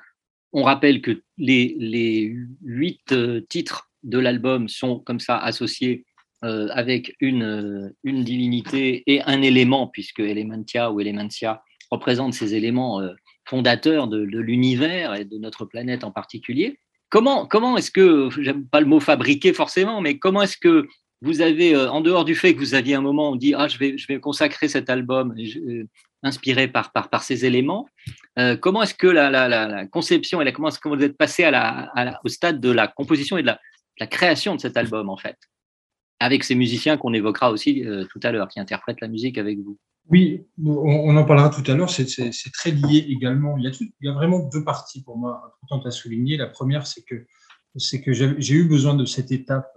on 0.54 0.63
rappelle 0.63 1.02
que 1.02 1.22
les, 1.38 2.34
huit 2.63 3.12
euh, 3.12 3.41
titres 3.50 3.89
de 4.04 4.18
l'album 4.18 4.70
sont 4.70 5.00
comme 5.00 5.20
ça 5.20 5.38
associés 5.38 6.06
euh, 6.46 6.70
avec 6.72 7.15
une, 7.20 7.94
une, 8.06 8.24
divinité 8.24 9.04
et 9.08 9.22
un 9.24 9.41
élément, 9.41 9.88
puisque 9.88 10.22
Elementia 10.22 10.91
ou 10.91 11.02
Elementia 11.02 11.62
représente 11.91 12.34
ces 12.34 12.56
éléments 12.56 13.02
fondateurs 13.46 14.08
de, 14.08 14.26
de 14.26 14.39
l'univers 14.39 15.15
et 15.15 15.26
de 15.26 15.38
notre 15.38 15.65
planète 15.65 16.06
en 16.06 16.12
particulier. 16.12 16.80
Comment, 17.10 17.46
comment 17.46 17.78
est-ce 17.78 17.91
que, 17.91 18.30
j'aime 18.39 18.65
pas 18.68 18.80
le 18.80 18.88
mot 18.88 19.00
fabriquer 19.00 19.54
forcément, 19.54 20.02
mais 20.02 20.18
comment 20.18 20.41
est-ce 20.41 20.58
que 20.58 20.88
vous 21.26 21.42
avez, 21.42 21.76
euh, 21.76 21.90
en 21.90 22.02
dehors 22.02 22.24
du 22.24 22.36
fait 22.36 22.54
que 22.54 22.60
vous 22.60 22.76
aviez 22.76 22.94
un 22.94 23.02
moment 23.02 23.30
où 23.30 23.34
on 23.34 23.36
dit 23.36 23.56
ah 23.56 23.68
je 23.68 23.80
vais 23.80 23.98
je 23.98 24.08
vais 24.08 24.20
consacrer 24.20 24.68
cet 24.68 24.90
album 24.92 25.36
euh, 25.38 25.84
inspiré 26.22 26.68
par, 26.68 26.92
par, 26.92 27.10
par 27.10 27.24
ces 27.24 27.46
éléments, 27.46 27.88
euh, 28.40 28.56
comment 28.56 28.84
est-ce 28.84 28.94
que 28.96 29.08
la, 29.08 29.30
la, 29.30 29.48
la, 29.48 29.86
conception 29.88 30.42
et 30.42 30.46
la, 30.46 30.52
comment 30.52 30.70
est-ce 30.70 30.80
que 30.80 30.90
vous 30.90 31.02
êtes 31.04 31.18
passé 31.18 31.50
au 32.24 32.30
stade 32.30 32.60
de 32.60 32.72
la 32.72 32.88
composition 32.88 33.38
et 33.38 33.42
de 33.42 33.48
la, 33.48 34.08
création 34.08 34.56
de 34.56 34.62
cet 34.62 34.78
album 34.78 35.10
en 35.10 35.18
fait, 35.18 35.38
avec 36.20 36.44
ces 36.44 36.56
musiciens 36.56 36.98
qu'on 36.98 37.14
évoquera 37.14 37.52
aussi 37.52 37.84
tout 38.12 38.20
à 38.24 38.32
l'heure 38.32 38.48
qui 38.48 38.60
interprètent 38.60 39.02
la 39.02 39.08
musique 39.08 39.38
avec 39.38 39.60
vous. 39.60 39.78
Oui, 40.10 40.46
on, 40.64 41.16
en 41.16 41.26
parlera 41.26 41.50
tout 41.50 41.70
à 41.72 41.76
l'heure. 41.76 41.90
C'est 41.90 42.52
très 42.54 42.72
lié 42.72 43.06
également. 43.10 43.58
Il 43.58 43.64
y, 43.64 43.68
a 43.68 43.72
il 43.72 44.08
y 44.08 44.10
a 44.10 44.14
vraiment 44.14 44.40
deux 44.50 44.64
parties 44.64 45.04
pour 45.04 45.18
moi 45.18 45.42
importantes 45.46 45.86
à 45.86 45.92
souligner. 45.92 46.38
La 46.38 46.48
première, 46.48 46.88
c'est 46.88 47.04
que 47.04 47.26
c'est 47.78 48.02
que 48.02 48.14
j'ai 48.14 48.54
eu 48.54 48.68
besoin 48.68 48.96
de 48.96 49.06
cette 49.06 49.32
étape 49.32 49.68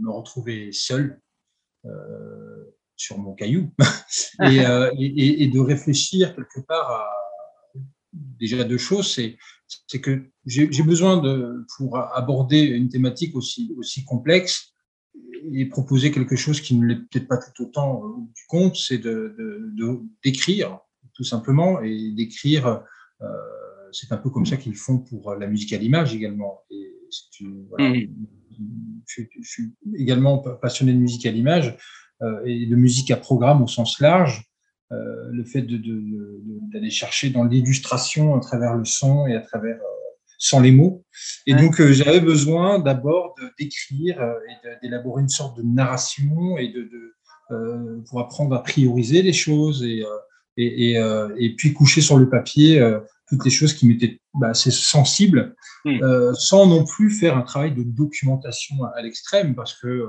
me 0.00 0.10
retrouver 0.10 0.72
seul 0.72 1.20
euh, 1.84 2.64
sur 2.96 3.18
mon 3.18 3.34
caillou 3.34 3.70
euh, 4.40 4.90
et, 4.98 5.46
de 5.46 5.60
réfléchir 5.60 6.34
quelque 6.34 6.60
part 6.66 6.90
à 6.90 7.08
déjà 8.12 8.64
deux 8.64 8.78
choses. 8.78 9.14
C'est 9.14 10.00
que 10.00 10.24
j'ai 10.46 10.82
besoin 10.82 11.18
de, 11.18 11.64
pour 11.76 11.98
aborder 11.98 12.60
une 12.60 12.88
thématique 12.88 13.36
aussi, 13.36 13.72
aussi 13.78 14.04
complexe 14.04 14.72
et 15.52 15.66
proposer 15.66 16.10
quelque 16.10 16.34
chose 16.34 16.60
qui 16.60 16.74
ne 16.74 16.86
l'est 16.86 16.96
peut-être 16.96 17.28
pas 17.28 17.38
tout 17.38 17.62
autant 17.62 18.02
du 18.34 18.42
compte, 18.48 18.76
c'est 18.76 18.98
de 18.98 19.36
d'écrire 20.24 20.70
de, 21.04 21.08
tout 21.14 21.24
simplement 21.24 21.80
et 21.82 22.10
d'écrire. 22.12 22.82
Euh, 23.20 23.26
c'est 23.92 24.12
un 24.12 24.16
peu 24.16 24.30
comme 24.30 24.46
ça 24.46 24.56
qu'ils 24.56 24.76
font 24.76 24.98
pour 24.98 25.34
la 25.34 25.46
musique 25.46 25.72
à 25.72 25.78
l'image 25.78 26.14
également. 26.14 26.62
Voilà, 27.70 27.90
mmh 27.90 28.08
je, 29.06 29.22
suis 29.42 29.72
également 29.96 30.38
passionné 30.38 30.92
de 30.92 30.98
musique 30.98 31.26
à 31.26 31.30
l'image 31.30 31.76
euh, 32.22 32.40
et 32.44 32.66
de 32.66 32.76
musique 32.76 33.10
à 33.10 33.16
programme 33.16 33.62
au 33.62 33.66
sens 33.66 34.00
large. 34.00 34.44
Euh, 34.90 35.30
le 35.32 35.44
fait 35.44 35.62
d'aller 35.62 36.86
de, 36.86 36.90
chercher 36.90 37.28
dans 37.28 37.44
l'illustration 37.44 38.34
à 38.34 38.40
travers 38.40 38.74
le 38.74 38.86
son 38.86 39.26
et 39.26 39.34
à 39.34 39.40
travers 39.40 39.76
euh, 39.76 40.24
sans 40.38 40.60
les 40.60 40.72
mots. 40.72 41.04
Et 41.46 41.54
donc, 41.54 41.82
j'avais 41.82 42.20
besoin 42.20 42.78
d'abord 42.78 43.34
d'écrire 43.58 44.22
et 44.22 44.78
d'élaborer 44.82 45.22
une 45.22 45.28
sorte 45.28 45.58
de 45.58 45.62
narration 45.62 46.56
et 46.58 46.68
de, 46.68 46.88
pour 48.08 48.20
apprendre 48.20 48.54
à 48.54 48.62
prioriser 48.62 49.22
les 49.22 49.32
choses 49.32 49.82
et, 49.82 50.04
et, 50.56 50.92
et, 51.38 51.54
puis 51.56 51.72
coucher 51.72 52.02
sur 52.02 52.18
le 52.18 52.28
papier 52.28 52.80
toutes 53.28 53.44
les 53.44 53.50
choses 53.50 53.74
qui 53.74 53.88
m'étaient 53.88 54.20
bah, 54.34 54.50
assez 54.50 54.70
sensibles, 54.70 55.56
hmm. 55.88 56.02
euh, 56.02 56.34
sans 56.34 56.66
non 56.66 56.84
plus 56.84 57.10
faire 57.10 57.36
un 57.36 57.42
travail 57.42 57.74
de 57.74 57.82
documentation 57.82 58.84
à, 58.84 59.02
l'extrême, 59.02 59.54
parce 59.54 59.74
que 59.74 60.08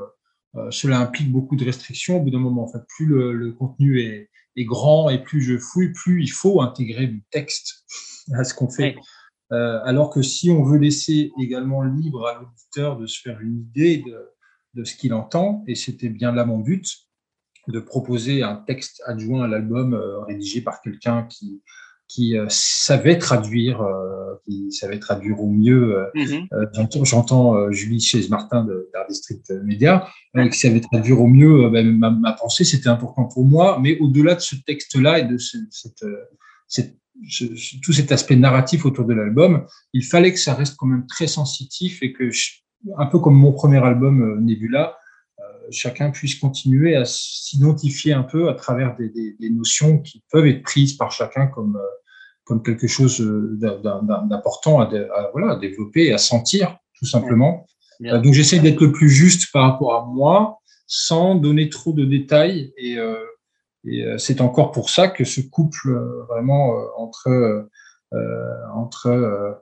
euh, 0.55 0.71
cela 0.71 0.99
implique 0.99 1.31
beaucoup 1.31 1.55
de 1.55 1.65
restrictions. 1.65 2.17
Au 2.17 2.21
bout 2.21 2.31
d'un 2.31 2.39
moment, 2.39 2.63
en 2.63 2.71
fait, 2.71 2.81
plus 2.87 3.05
le, 3.05 3.51
contenu 3.53 4.01
est, 4.01 4.29
grand 4.65 5.09
et 5.09 5.23
plus 5.23 5.41
je 5.41 5.57
fouille, 5.57 5.93
plus 5.93 6.21
il 6.21 6.27
faut 6.27 6.61
intégrer 6.61 7.07
du 7.07 7.23
texte 7.31 7.85
à 8.33 8.43
ce 8.43 8.53
qu'on 8.53 8.69
fait. 8.69 8.97
Euh, 9.53 9.79
alors 9.85 10.09
que 10.09 10.21
si 10.21 10.51
on 10.51 10.63
veut 10.63 10.77
laisser 10.77 11.31
également 11.39 11.81
libre 11.81 12.27
à 12.27 12.41
l'auditeur 12.41 12.97
de 12.97 13.07
se 13.07 13.21
faire 13.21 13.39
une 13.39 13.57
idée 13.57 14.03
de, 14.05 14.29
de 14.73 14.83
ce 14.83 14.97
qu'il 14.97 15.13
entend, 15.13 15.63
et 15.65 15.75
c'était 15.75 16.09
bien 16.09 16.33
là 16.33 16.43
mon 16.43 16.59
but, 16.59 16.85
de 17.69 17.79
proposer 17.79 18.43
un 18.43 18.57
texte 18.57 19.01
adjoint 19.05 19.45
à 19.45 19.47
l'album 19.47 19.93
rédigé 20.27 20.59
par 20.61 20.81
quelqu'un 20.81 21.23
qui 21.23 21.61
qui 22.09 22.35
euh, 22.35 22.47
savait 22.49 23.19
traduire, 23.19 23.81
euh, 23.81 24.33
qui 24.43 24.71
savait 24.71 24.99
traduire 24.99 25.39
au 25.39 25.47
mieux. 25.47 25.97
Euh, 25.97 26.05
mhm. 26.15 26.87
J'entends 27.03 27.71
Julie 27.71 28.01
Chaise-Martin 28.01 28.67
d'Art 28.91 29.07
District 29.07 29.49
Media, 29.63 30.07
qui 30.51 30.57
savait 30.57 30.81
traduire 30.81 31.21
au 31.21 31.27
mieux 31.27 31.69
ben, 31.69 31.97
ma, 31.97 32.33
pensée, 32.33 32.65
c'était 32.65 32.89
important 32.89 33.25
pour 33.25 33.45
moi. 33.45 33.79
Mais 33.81 33.97
au-delà 33.99 34.35
de 34.35 34.41
ce 34.41 34.55
texte-là 34.55 35.19
et 35.19 35.23
de 35.23 35.37
cette, 35.37 36.03
cette, 36.67 36.95
tout 37.83 37.93
cet 37.93 38.11
aspect 38.11 38.35
narratif 38.35 38.85
autour 38.85 39.05
de 39.05 39.13
l'album, 39.13 39.65
il 39.93 40.03
fallait 40.03 40.33
que 40.33 40.39
ça 40.39 40.55
reste 40.55 40.75
quand 40.77 40.87
même 40.87 41.05
très 41.05 41.27
sensitif 41.27 42.01
et 42.01 42.11
que, 42.11 42.31
un 42.97 43.05
peu 43.05 43.19
comme 43.19 43.35
mon 43.35 43.51
premier 43.51 43.83
album 43.83 44.43
Nebula, 44.43 44.97
chacun 45.69 46.09
puisse 46.09 46.33
continuer 46.33 46.95
à 46.95 47.05
s'identifier 47.05 48.13
un 48.13 48.23
peu 48.23 48.49
à 48.49 48.55
travers 48.55 48.95
des, 48.95 49.09
des, 49.09 49.35
des, 49.39 49.49
notions 49.51 49.99
qui 49.99 50.23
peuvent 50.31 50.47
être 50.47 50.63
prises 50.63 50.93
par 50.93 51.11
chacun 51.11 51.45
comme, 51.45 51.77
comme 52.49 52.63
quelque 52.63 52.87
chose 52.87 53.21
euh, 53.21 53.59
d'important 54.27 54.81
à, 54.81 54.89
voilà, 55.33 55.51
à 55.53 55.59
développer 55.59 56.07
et 56.07 56.13
à 56.13 56.17
sentir, 56.17 56.79
tout 56.97 57.05
simplement. 57.05 57.67
Euh, 58.03 58.19
donc 58.19 58.33
j'essaie 58.33 58.57
d'être 58.57 58.81
le 58.81 58.91
plus 58.91 59.09
juste 59.09 59.51
par 59.53 59.71
rapport 59.71 59.93
à 59.93 60.05
moi, 60.05 60.57
sans 60.87 61.35
donner 61.35 61.69
trop 61.69 61.93
de 61.93 62.03
détails. 62.05 62.73
Et, 62.75 62.97
euh, 62.97 63.23
et 63.85 64.03
c'est 64.17 64.41
encore 64.41 64.71
pour 64.71 64.89
ça 64.89 65.09
que 65.09 65.23
ce 65.23 65.41
couple 65.41 65.95
vraiment 66.27 66.75
entre, 66.97 67.69
entre 68.73 69.61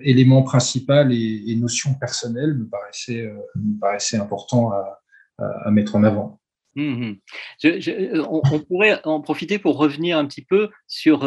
éléments 0.00 0.42
principaux 0.42 1.08
et, 1.10 1.44
et, 1.46 1.54
notions 1.54 1.94
personnelles 1.94 2.54
me 2.54 2.66
paraissait, 2.66 3.32
me 3.54 3.78
paraissait 3.78 4.16
important 4.16 4.72
à, 4.72 5.00
à 5.38 5.70
mettre 5.70 5.94
en 5.94 6.02
avant. 6.02 6.40
Mmh 6.76 7.14
on, 7.62 8.60
pourrait 8.60 9.00
en 9.04 9.22
profiter 9.22 9.58
pour 9.58 9.78
revenir 9.78 10.18
un 10.18 10.26
petit 10.26 10.44
peu 10.44 10.68
sur 10.86 11.26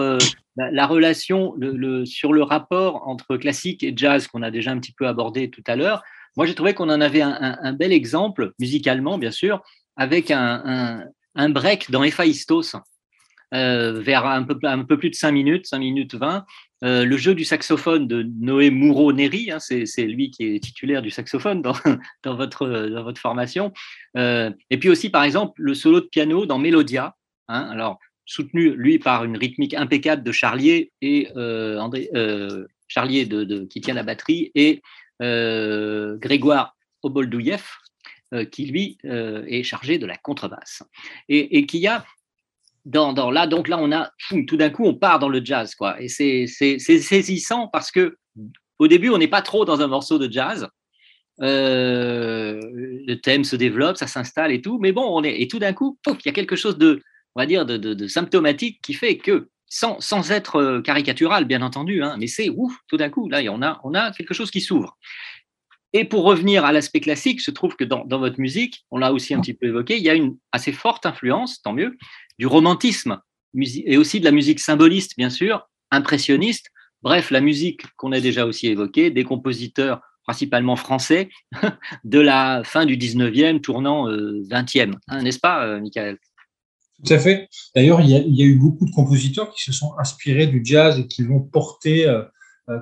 la, 0.56 0.86
relation, 0.86 1.56
le, 1.58 2.06
sur 2.06 2.34
le 2.34 2.44
rapport 2.44 3.08
entre 3.08 3.36
classique 3.36 3.84
et 3.84 3.94
jazz 3.96 4.28
qu'on 4.28 4.44
a 4.44 4.52
déjà 4.52 4.72
un 4.72 4.80
petit 4.80 4.94
peu 4.94 5.08
abordé 5.08 5.50
tout 5.50 5.64
à 5.66 5.76
l'heure. 5.76 6.04
Moi, 6.38 6.46
j'ai 6.46 6.56
trouvé 6.56 6.74
qu'on 6.74 6.90
en 6.90 7.02
avait 7.02 7.22
un, 7.22 7.74
bel 7.74 7.92
exemple, 7.92 8.54
musicalement, 8.60 9.18
bien 9.18 9.32
sûr, 9.32 9.62
avec 9.96 10.32
un, 10.32 11.06
break 11.36 11.90
dans 11.90 12.04
Héphaïstos, 12.04 12.76
euh, 13.54 14.00
vers 14.00 14.26
un 14.26 14.44
peu, 14.44 14.58
un 14.64 14.84
peu 14.84 14.98
plus 14.98 15.10
de 15.10 15.16
5 15.16 15.32
minutes, 15.32 15.66
5 15.66 15.80
minutes 15.80 16.16
20. 16.16 16.46
Euh, 16.84 17.04
le 17.04 17.18
jeu 17.18 17.36
du 17.36 17.44
saxophone 17.44 18.08
de 18.08 18.24
Noé 18.40 18.70
Moureau-Néry, 18.70 19.52
hein, 19.52 19.60
c'est 19.60 20.04
lui 20.04 20.32
qui 20.32 20.56
est 20.56 20.64
titulaire 20.64 21.02
du 21.02 21.10
saxophone 21.10 21.62
dans, 22.24 22.36
votre, 22.36 23.18
formation. 23.18 23.74
Euh, 24.18 24.52
et 24.70 24.78
puis 24.78 24.90
aussi, 24.90 25.10
par 25.10 25.24
exemple, 25.24 25.62
le 25.62 25.74
solo 25.74 26.02
de 26.02 26.06
piano 26.06 26.46
dans 26.46 26.58
Mélodia. 26.58 27.16
Hein, 27.48 27.68
alors, 27.72 28.00
soutenu, 28.26 28.76
lui, 28.76 29.00
par 29.00 29.24
une 29.24 29.38
rythmique 29.38 29.74
impeccable 29.74 30.24
de 30.24 30.32
Charlier, 30.32 30.92
et, 31.02 31.30
euh, 31.36 32.66
Charlier 32.88 33.28
qui 33.70 33.82
tient 33.82 33.94
la 33.94 34.04
batterie, 34.04 34.52
et 34.56 34.82
Grégoire 35.20 36.76
Oboldouyev, 37.04 37.66
qui 38.52 38.66
lui 38.68 38.98
est 39.04 39.64
chargé 39.64 39.98
de 39.98 40.06
la 40.06 40.16
contrebasse. 40.16 40.84
Et 41.28 41.66
qui 41.66 41.86
a 41.88 42.06
dans, 42.90 43.32
là, 43.32 43.46
donc 43.46 43.68
là, 43.68 43.78
on 43.80 43.92
a 43.92 44.12
tout 44.48 44.58
d'un 44.58 44.70
coup, 44.70 44.86
on 44.86 44.96
part 44.96 45.20
dans 45.20 45.30
le 45.30 45.44
jazz, 45.44 45.76
quoi. 45.76 46.02
Et 46.02 46.08
c'est 46.08 46.48
saisissant 46.48 47.68
parce 47.68 47.92
que 47.92 48.18
au 48.80 48.88
début, 48.88 49.10
on 49.10 49.18
n'est 49.18 49.28
pas 49.28 49.42
trop 49.42 49.66
dans 49.66 49.82
un 49.82 49.88
morceau 49.88 50.18
de 50.18 50.32
jazz. 50.32 50.68
Euh, 51.42 52.60
le 53.06 53.16
thème 53.16 53.44
se 53.44 53.56
développe, 53.56 53.98
ça 53.98 54.08
s'installe 54.08 54.52
et 54.52 54.62
tout, 54.62 54.78
mais 54.80 54.92
bon, 54.92 55.06
on 55.06 55.24
est 55.24 55.42
et 55.42 55.48
tout 55.48 55.60
d'un 55.60 55.74
coup, 55.74 55.98
il 56.08 56.26
y 56.26 56.30
a 56.30 56.34
quelque 56.34 56.56
chose 56.56 56.78
de, 56.78 57.02
on 57.36 57.42
va 57.42 57.46
dire, 57.46 57.66
de, 57.66 57.78
de, 57.78 58.08
symptomatique 58.08 58.82
qui 58.82 58.94
fait 58.94 59.18
que, 59.18 59.50
sans, 59.68 60.02
sans 60.02 60.32
être 60.32 60.56
euh, 60.58 60.82
caricatural, 60.82 61.46
bien 61.46 61.62
entendu, 61.62 62.04
hein, 62.04 62.16
mais 62.20 62.28
c'est 62.28 62.50
ouf, 62.50 62.74
tout 62.88 62.98
d'un 62.98 63.10
coup, 63.10 63.30
là, 63.30 63.42
on 63.52 63.62
a, 63.62 63.80
on 63.84 63.94
a 63.94 64.12
quelque 64.12 64.34
chose 64.34 64.52
qui 64.52 64.60
s'ouvre. 64.60 64.98
Et 65.94 66.06
pour 66.06 66.24
revenir 66.24 66.66
à 66.66 66.72
l'aspect 66.72 67.00
classique, 67.00 67.42
je 67.44 67.52
trouve 67.52 67.76
que 67.76 67.84
dans, 67.84 68.06
dans 68.06 68.20
votre 68.20 68.40
musique, 68.40 68.86
on 68.92 68.98
l'a 68.98 69.12
aussi 69.12 69.34
un 69.34 69.42
petit 69.42 69.54
peu 69.54 69.68
évoqué, 69.68 69.98
il 69.98 70.04
y 70.04 70.10
a 70.10 70.14
une 70.14 70.38
assez 70.52 70.72
forte 70.72 71.06
influence, 71.06 71.62
tant 71.62 71.74
mieux, 71.74 71.98
du 72.38 72.46
romantisme 72.46 73.20
et 73.56 73.98
aussi 73.98 74.20
de 74.20 74.26
la 74.26 74.32
musique 74.32 74.60
symboliste, 74.60 75.14
bien 75.18 75.30
sûr, 75.30 75.68
impressionniste. 75.92 76.68
Bref, 77.02 77.32
la 77.32 77.42
musique 77.42 77.84
qu'on 77.96 78.12
a 78.12 78.20
déjà 78.20 78.46
aussi 78.46 78.68
évoquée, 78.68 79.10
des 79.10 79.24
compositeurs 79.24 80.02
principalement 80.24 80.76
français, 80.76 81.30
de 82.04 82.20
la 82.20 82.62
fin 82.64 82.86
du 82.86 82.98
19e, 82.98 83.62
tournant 83.62 84.08
20e, 84.08 84.92
euh, 84.92 84.94
hein, 85.08 85.24
n'est-ce 85.24 85.40
pas, 85.40 85.66
euh, 85.66 85.80
Michael? 85.80 86.18
Tout 87.04 87.14
à 87.14 87.18
fait. 87.18 87.50
D'ailleurs, 87.76 88.02
il, 88.02 88.10
y, 88.10 88.44
a 88.44 88.46
eu 88.46 88.56
beaucoup 88.56 88.86
de 88.86 88.92
compositeurs 88.92 89.52
qui 89.52 89.64
se 89.64 89.72
sont 89.72 89.94
inspirés 89.98 90.48
du 90.48 90.62
jazz 90.64 91.00
et 91.00 91.08
qui 91.08 91.24
l'ont 91.24 91.40
porté 91.40 92.06
euh, 92.06 92.22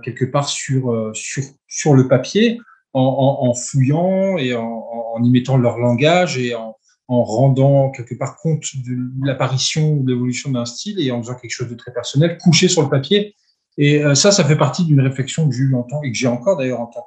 quelque 0.04 0.26
part 0.26 0.50
sur, 0.50 1.12
sur, 1.13 1.43
sur 1.67 1.93
le 1.93 2.08
papier 2.08 2.60
en, 2.98 3.54
fouillant 3.54 4.38
et 4.38 4.54
en, 4.54 5.22
y 5.24 5.30
mettant 5.30 5.58
leur 5.58 5.78
langage 5.78 6.38
et 6.38 6.54
en, 6.56 6.76
rendant 7.10 7.90
quelque 7.92 8.16
part 8.16 8.36
compte 8.38 8.66
de 8.86 9.26
l'apparition 9.26 9.94
ou 9.94 10.04
de 10.04 10.12
l'évolution 10.12 10.52
d'un 10.52 10.66
style 10.66 11.00
et 11.00 11.10
en 11.12 11.22
faisant 11.22 11.36
quelque 11.36 11.52
chose 11.52 11.70
de 11.70 11.76
très 11.76 11.94
personnel, 11.94 12.38
couché 12.38 12.68
sur 12.68 12.82
le 12.82 12.90
papier. 12.90 13.34
Et 13.78 14.04
ça, 14.14 14.32
ça 14.32 14.44
fait 14.44 14.58
partie 14.58 14.84
d'une 14.84 15.00
réflexion 15.00 15.48
que 15.48 15.56
j'ai 15.56 15.62
eu 15.62 15.70
longtemps 15.70 16.02
et 16.04 16.12
que 16.12 16.18
j'ai 16.18 16.28
encore 16.28 16.58
d'ailleurs 16.58 16.82
en 16.82 16.88
tant 16.88 17.06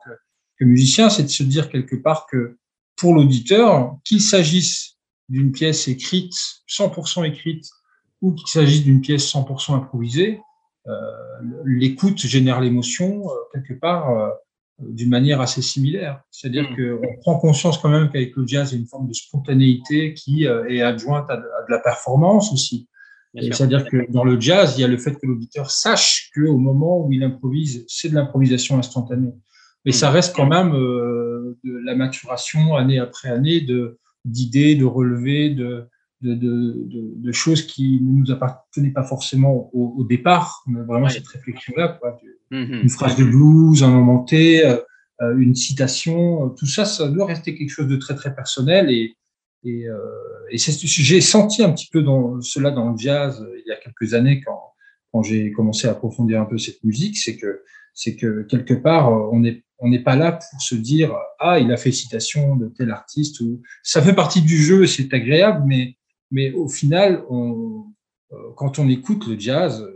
que 0.59 0.65
musicien, 0.65 1.11
c'est 1.11 1.25
de 1.25 1.29
se 1.29 1.43
dire 1.43 1.69
quelque 1.69 1.97
part 1.97 2.27
que 2.27 2.57
pour 2.97 3.15
l'auditeur, 3.15 3.97
qu'il 4.05 4.21
s'agisse 4.21 4.97
d'une 5.29 5.53
pièce 5.53 5.89
écrite, 5.89 6.35
100% 6.69 7.27
écrite, 7.27 7.69
ou 8.21 8.35
qu'il 8.35 8.49
s'agisse 8.49 8.85
d'une 8.85 9.01
pièce 9.01 9.33
100% 9.33 9.75
improvisée, 9.75 10.41
euh, 10.87 10.93
l'écoute 11.65 12.19
génère 12.19 12.61
l'émotion 12.61 13.31
euh, 13.31 13.35
quelque 13.55 13.79
part 13.79 14.11
euh, 14.11 14.29
d'une 14.81 15.11
manière 15.11 15.41
assez 15.41 15.63
similaire. 15.63 16.21
C'est-à-dire 16.31 16.71
mmh. 16.71 17.01
qu'on 17.01 17.17
prend 17.21 17.39
conscience 17.39 17.79
quand 17.79 17.89
même 17.89 18.11
qu'avec 18.11 18.35
le 18.37 18.47
jazz, 18.47 18.73
il 18.73 18.75
y 18.75 18.79
a 18.79 18.81
une 18.81 18.89
forme 18.89 19.09
de 19.09 19.13
spontanéité 19.13 20.15
qui 20.15 20.45
est 20.45 20.83
adjointe 20.83 21.31
à 21.31 21.37
de, 21.37 21.45
la 21.69 21.79
performance 21.79 22.53
aussi. 22.53 22.89
C'est-à-dire 23.35 23.85
que 23.85 24.11
dans 24.11 24.25
le 24.25 24.41
jazz, 24.41 24.75
il 24.77 24.81
y 24.81 24.85
a 24.85 24.89
le 24.89 24.97
fait 24.97 25.13
que 25.13 25.27
l'auditeur 25.27 25.71
sache 25.71 26.31
qu'au 26.35 26.59
moment 26.59 27.05
où 27.05 27.13
il 27.13 27.23
improvise, 27.23 27.85
c'est 27.89 28.09
de 28.09 28.15
l'improvisation 28.15 28.79
instantanée 28.79 29.33
mais 29.85 29.93
ça 29.93 30.11
hmm. 30.11 30.15
reste 30.15 30.37
quand 30.37 30.47
même 30.47 30.75
euh, 30.75 31.59
de 31.65 31.79
la 31.85 31.95
maturation 31.95 32.75
année 32.77 32.99
après 32.99 33.29
année 33.29 33.61
de 33.61 33.99
d'idées, 34.27 34.75
de 34.75 34.85
relevés, 34.85 35.49
de, 35.49 35.89
de, 36.23 36.35
de, 36.35 36.87
de, 37.17 37.33
choses 37.33 37.67
qui 37.67 37.99
ne 38.03 38.21
nous 38.21 38.31
appartenaient 38.31 38.91
pas 38.91 39.05
forcément 39.05 39.71
au, 39.73 40.05
départ. 40.05 40.63
On 40.69 40.77
a 40.77 40.83
vraiment 40.83 41.09
cette 41.09 41.27
réflexion-là, 41.27 41.99
quoi. 42.01 42.19
Hmm, 42.51 42.83
une 42.83 42.91
phrase 42.91 43.17
de 43.17 43.25
blues, 43.25 43.83
un 43.83 43.91
moment 43.91 44.25
T, 44.25 44.67
euh, 44.67 44.77
euh, 45.23 45.37
une 45.39 45.55
citation, 45.55 46.51
tout 46.51 46.67
ça, 46.67 46.85
ça 46.85 47.09
doit 47.09 47.27
rester 47.27 47.55
quelque 47.55 47.71
chose 47.71 47.87
de 47.87 47.97
très 47.97 48.15
très 48.15 48.35
personnel 48.35 48.91
et 48.91 49.15
et, 49.63 49.87
euh, 49.87 49.99
et 50.51 50.57
j'ai 50.57 51.21
senti 51.21 51.63
un 51.63 51.71
petit 51.71 51.89
peu 51.93 52.03
dans 52.03 52.41
cela 52.41 52.71
dans 52.71 52.93
le 52.93 52.97
jazz 52.97 53.47
il 53.59 53.69
y 53.69 53.73
a 53.73 53.77
quelques 53.77 54.15
années 54.15 54.41
quand 54.41 54.59
quand 55.13 55.23
j'ai 55.23 55.53
commencé 55.53 55.87
à 55.87 55.91
approfondir 55.91 56.41
un 56.41 56.47
peu 56.47 56.57
cette 56.57 56.83
musique, 56.85 57.19
c'est 57.19 57.37
que 57.37 57.63
c'est 57.93 58.17
que 58.17 58.43
quelque 58.43 58.75
part 58.75 59.13
on 59.33 59.45
est 59.45 59.65
on 59.79 59.89
n'est 59.89 60.03
pas 60.03 60.17
là 60.17 60.33
pour 60.33 60.63
se 60.63 60.75
dire 60.75 61.15
ah 61.39 61.59
il 61.59 61.73
a 61.73 61.77
fait 61.77 61.93
citation 61.93 62.57
de 62.57 62.69
tel 62.69 62.91
artiste 62.91 63.41
ou 63.41 63.61
ça 63.83 64.01
fait 64.01 64.15
partie 64.15 64.41
du 64.43 64.57
jeu 64.57 64.87
c'est 64.87 65.13
agréable 65.13 65.65
mais 65.67 65.97
mais 66.31 66.53
au 66.53 66.69
final 66.69 67.25
on, 67.29 67.85
euh, 68.33 68.37
quand 68.57 68.79
on 68.79 68.89
écoute 68.89 69.27
le 69.27 69.39
jazz 69.39 69.87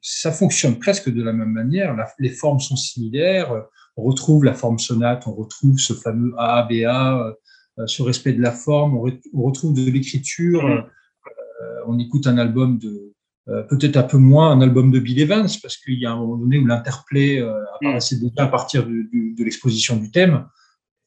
ça 0.00 0.32
fonctionne 0.32 0.78
presque 0.78 1.10
de 1.10 1.22
la 1.22 1.32
même 1.32 1.52
manière 1.52 1.96
les 2.18 2.30
formes 2.30 2.60
sont 2.60 2.76
similaires 2.76 3.52
on 3.96 4.02
retrouve 4.02 4.44
la 4.44 4.54
forme 4.54 4.78
sonate 4.78 5.26
on 5.26 5.34
retrouve 5.34 5.78
ce 5.78 5.92
fameux 5.92 6.32
AABA 6.38 7.36
euh, 7.78 7.86
ce 7.86 8.02
respect 8.02 8.32
de 8.32 8.42
la 8.42 8.52
forme 8.52 8.96
on, 8.96 9.42
retrouve 9.42 9.74
de 9.74 9.90
l'écriture 9.90 10.62
mmh. 10.62 10.70
euh, 10.70 11.80
on 11.86 11.98
écoute 11.98 12.26
un 12.26 12.38
album 12.38 12.78
de 12.78 13.14
euh, 13.48 13.62
peut-être 13.62 13.98
un 13.98 14.04
peu 14.04 14.16
moins 14.16 14.52
un 14.52 14.62
album 14.62 14.90
de 14.90 14.98
Bill 14.98 15.20
Evans, 15.20 15.48
parce 15.60 15.76
qu'il 15.76 15.98
y 15.98 16.06
a 16.06 16.12
un 16.12 16.16
moment 16.16 16.36
donné 16.36 16.58
où 16.58 16.66
l'interplay 16.66 17.40
euh, 17.40 17.52
apparaissait 17.74 18.16
déjà 18.16 18.44
à 18.44 18.46
partir 18.46 18.86
de, 18.86 19.04
de, 19.12 19.44
l'exposition 19.44 19.96
du 19.96 20.10
thème. 20.10 20.46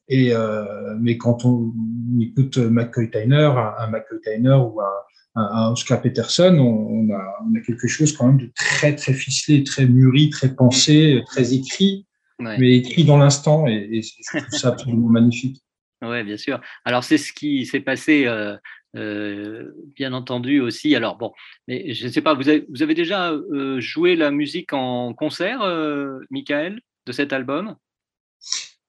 Et, 0.08 0.32
euh, 0.32 0.96
mais 1.00 1.18
quand 1.18 1.44
on 1.44 1.72
écoute 2.20 2.58
McCoy 2.58 3.10
Tyner, 3.10 3.52
un, 3.78 3.86
McCoy 3.88 4.20
Tyner 4.22 4.54
ou 4.54 4.80
un, 4.80 5.42
un, 5.42 5.72
Oscar 5.72 6.00
Peterson, 6.00 6.56
on, 6.58 7.10
a, 7.12 7.36
on, 7.44 7.54
a, 7.54 7.60
quelque 7.60 7.86
chose 7.88 8.12
quand 8.16 8.26
même 8.28 8.38
de 8.38 8.50
très 8.54 8.94
très 8.94 9.12
ficelé, 9.12 9.64
très 9.64 9.86
mûri, 9.86 10.30
très 10.30 10.54
pensé, 10.54 11.22
très 11.26 11.54
écrit, 11.54 12.06
mais 12.38 12.76
écrit 12.76 13.04
dans 13.04 13.18
l'instant. 13.18 13.66
Et, 13.66 13.88
et 13.92 14.02
je 14.02 14.38
trouve 14.38 14.58
ça 14.58 14.68
absolument 14.68 15.08
magnifique. 15.08 15.62
Oui, 16.00 16.22
bien 16.22 16.36
sûr. 16.36 16.60
Alors, 16.84 17.02
c'est 17.02 17.18
ce 17.18 17.32
qui 17.32 17.66
s'est 17.66 17.80
passé 17.80 18.26
euh, 18.26 18.56
euh, 18.96 19.70
bien 19.96 20.14
entendu 20.14 20.60
aussi. 20.60 20.96
Alors 20.96 21.16
bon, 21.16 21.32
mais 21.66 21.92
je 21.92 22.06
ne 22.06 22.10
sais 22.10 22.22
pas, 22.22 22.32
vous 22.32 22.48
avez, 22.48 22.64
vous 22.70 22.82
avez 22.82 22.94
déjà 22.94 23.32
euh, 23.32 23.80
joué 23.80 24.16
la 24.16 24.30
musique 24.30 24.72
en 24.72 25.12
concert, 25.12 25.60
euh, 25.62 26.20
Michael, 26.30 26.80
de 27.06 27.12
cet 27.12 27.34
album? 27.34 27.76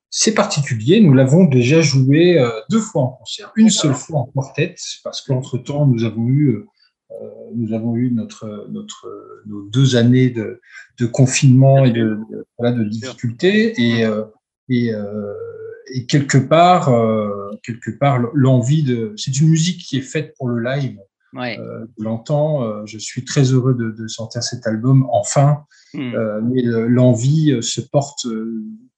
C'est 0.10 0.34
particulier, 0.34 1.02
nous 1.02 1.14
l'avons 1.14 1.46
déjà 1.46 1.82
joué 1.82 2.44
deux 2.70 2.80
fois 2.80 3.04
en 3.04 3.08
concert, 3.10 3.52
une 3.56 3.70
seule 3.70 3.94
fois 3.94 4.22
en 4.22 4.26
quartet, 4.26 4.76
parce 5.04 5.22
qu'entre-temps, 5.22 5.86
nous 5.86 6.04
avons 6.04 6.28
eu, 6.28 6.66
nous 7.56 7.74
avons 7.74 7.96
eu 7.96 8.12
notre, 8.12 8.68
notre, 8.72 9.08
nos 9.46 9.64
deux 9.70 9.96
années 9.96 10.32
de, 10.32 10.62
de 11.00 11.06
confinement 11.06 11.86
et 11.86 11.92
de, 11.92 12.18
voilà, 12.58 12.76
de 12.76 12.86
difficultés. 12.86 13.74
Et, 13.80 14.08
et 14.70 14.92
et 15.92 16.06
quelque 16.06 16.38
part, 16.38 16.90
euh, 16.90 17.52
quelque 17.64 17.92
part, 17.92 18.20
l'envie 18.34 18.84
de. 18.84 19.14
C'est 19.18 19.40
une 19.40 19.50
musique 19.50 19.82
qui 19.82 19.98
est 19.98 20.02
faite 20.02 20.34
pour 20.38 20.50
le 20.50 20.62
live. 20.64 20.98
Ouais. 21.34 21.60
Euh, 21.60 21.86
l'entends. 21.98 22.64
Euh, 22.64 22.86
je 22.86 22.98
suis 22.98 23.26
très 23.26 23.44
heureux 23.44 23.74
de, 23.74 23.92
de 23.92 24.08
sortir 24.08 24.44
cet 24.44 24.66
album 24.68 25.08
enfin. 25.12 25.64
Hmm. 25.94 26.14
Euh, 26.14 26.42
mais 26.42 26.62
l'envie 26.64 27.58
se 27.62 27.82
porte 27.82 28.28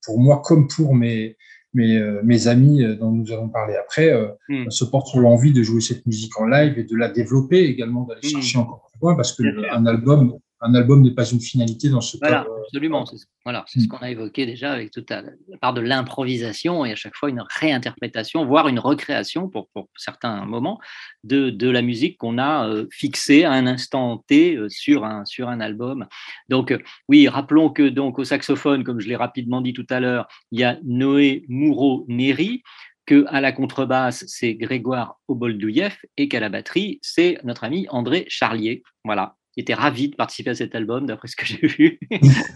pour 0.04 0.20
moi 0.20 0.42
comme 0.44 0.68
pour 0.68 0.94
mes 0.94 1.36
mes, 1.74 1.98
mes 2.22 2.48
amis 2.48 2.84
dont 2.98 3.10
nous 3.10 3.32
allons 3.32 3.48
parler 3.48 3.76
après 3.76 4.12
hmm. 4.50 4.68
se 4.68 4.84
porte 4.84 5.06
sur 5.06 5.20
l'envie 5.20 5.54
de 5.54 5.62
jouer 5.62 5.80
cette 5.80 6.04
musique 6.04 6.38
en 6.38 6.44
live 6.44 6.78
et 6.78 6.84
de 6.84 6.96
la 6.96 7.08
développer 7.08 7.64
également 7.64 8.02
d'aller 8.02 8.20
hmm. 8.22 8.30
chercher 8.30 8.58
encore 8.58 8.90
plus 8.90 9.00
loin 9.00 9.14
parce 9.14 9.32
que 9.32 9.42
un 9.74 9.86
album 9.86 10.38
un 10.62 10.74
album 10.74 11.02
n'est 11.02 11.14
pas 11.14 11.28
une 11.28 11.40
finalité 11.40 11.88
dans 11.88 12.00
ce 12.00 12.16
voilà, 12.18 12.46
Absolument, 12.62 13.04
c'est 13.04 13.16
voilà, 13.44 13.64
ce 13.66 13.86
qu'on 13.88 13.98
a 13.98 14.10
évoqué 14.10 14.46
déjà 14.46 14.72
avec 14.72 14.92
toute 14.92 15.10
la, 15.10 15.24
part 15.60 15.74
de 15.74 15.80
l'improvisation 15.80 16.84
et 16.84 16.92
à 16.92 16.94
chaque 16.94 17.16
fois 17.16 17.28
une 17.28 17.42
réinterprétation, 17.60 18.46
voire 18.46 18.68
une 18.68 18.78
recréation 18.78 19.48
pour, 19.48 19.68
pour 19.70 19.88
certains 19.96 20.44
moments 20.44 20.80
de, 21.24 21.50
de 21.50 21.68
la 21.68 21.82
musique 21.82 22.16
qu'on 22.18 22.38
a 22.38 22.68
euh, 22.68 22.86
fixée 22.92 23.42
à 23.42 23.52
un 23.52 23.66
instant 23.66 24.24
T 24.28 24.56
euh, 24.56 24.68
sur, 24.68 25.04
un, 25.04 25.24
sur 25.24 25.48
un 25.48 25.60
album. 25.60 26.06
Donc 26.48 26.70
euh, 26.70 26.78
oui, 27.08 27.26
rappelons 27.26 27.68
que 27.68 27.88
donc 27.88 28.20
au 28.20 28.24
saxophone, 28.24 28.84
comme 28.84 29.00
je 29.00 29.08
l'ai 29.08 29.16
rapidement 29.16 29.60
dit 29.60 29.72
tout 29.72 29.86
à 29.90 29.98
l'heure, 29.98 30.28
il 30.52 30.60
y 30.60 30.64
a 30.64 30.78
Noé 30.84 31.44
Moureau-Néry, 31.48 32.62
que 33.04 33.24
à 33.28 33.40
la 33.40 33.50
contrebasse, 33.50 34.24
c'est 34.28 34.54
Grégoire 34.54 35.18
Oboldouyev 35.26 35.96
et 36.16 36.28
qu'à 36.28 36.38
la 36.38 36.48
batterie, 36.48 37.00
c'est 37.02 37.38
notre 37.42 37.64
ami 37.64 37.86
André 37.90 38.24
Charlier. 38.28 38.84
Voilà, 39.04 39.34
était 39.60 39.74
ravi 39.74 40.08
de 40.08 40.16
participer 40.16 40.50
à 40.50 40.54
cet 40.54 40.74
album, 40.74 41.06
d'après 41.06 41.28
ce 41.28 41.36
que 41.36 41.46
j'ai 41.46 41.66
vu. 41.66 41.98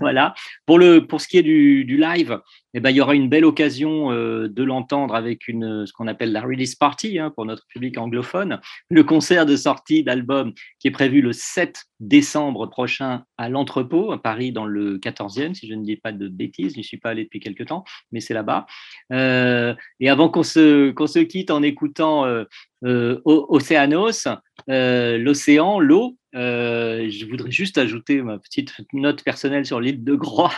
voilà. 0.00 0.34
Pour, 0.64 0.78
le, 0.78 1.06
pour 1.06 1.20
ce 1.20 1.28
qui 1.28 1.38
est 1.38 1.42
du, 1.42 1.84
du 1.84 1.96
live, 1.96 2.40
eh 2.74 2.80
ben, 2.80 2.90
il 2.90 2.96
y 2.96 3.00
aura 3.00 3.14
une 3.14 3.28
belle 3.28 3.44
occasion 3.44 4.12
euh, 4.12 4.48
de 4.48 4.62
l'entendre 4.62 5.14
avec 5.14 5.48
une, 5.48 5.86
ce 5.86 5.92
qu'on 5.92 6.06
appelle 6.06 6.32
la 6.32 6.42
release 6.42 6.74
party 6.74 7.18
hein, 7.18 7.32
pour 7.34 7.46
notre 7.46 7.66
public 7.68 7.96
anglophone. 7.96 8.60
Le 8.90 9.02
concert 9.02 9.46
de 9.46 9.56
sortie 9.56 10.04
d'album 10.04 10.52
qui 10.78 10.88
est 10.88 10.90
prévu 10.90 11.22
le 11.22 11.32
7 11.32 11.84
décembre 12.00 12.66
prochain 12.66 13.24
à 13.38 13.48
l'entrepôt, 13.48 14.12
à 14.12 14.22
Paris, 14.22 14.52
dans 14.52 14.66
le 14.66 14.98
14e, 14.98 15.54
si 15.54 15.66
je 15.66 15.74
ne 15.74 15.84
dis 15.84 15.96
pas 15.96 16.12
de 16.12 16.28
bêtises. 16.28 16.72
Je 16.72 16.78
n'y 16.78 16.84
suis 16.84 16.98
pas 16.98 17.10
allé 17.10 17.24
depuis 17.24 17.40
quelques 17.40 17.66
temps, 17.66 17.84
mais 18.12 18.20
c'est 18.20 18.34
là-bas. 18.34 18.66
Euh, 19.12 19.74
et 20.00 20.10
avant 20.10 20.28
qu'on 20.28 20.42
se, 20.42 20.90
qu'on 20.90 21.06
se 21.06 21.20
quitte 21.20 21.50
en 21.50 21.62
écoutant 21.62 22.26
euh, 22.26 22.44
euh 22.84 23.20
Océanos, 23.24 24.28
euh, 24.68 25.18
l'océan, 25.18 25.78
l'eau, 25.78 26.16
euh, 26.34 27.08
je 27.08 27.24
voudrais 27.26 27.50
juste 27.50 27.78
ajouter 27.78 28.22
ma 28.22 28.38
petite 28.38 28.72
note 28.92 29.22
personnelle 29.22 29.64
sur 29.64 29.80
l'île 29.80 30.02
de 30.02 30.14
Groix, 30.14 30.52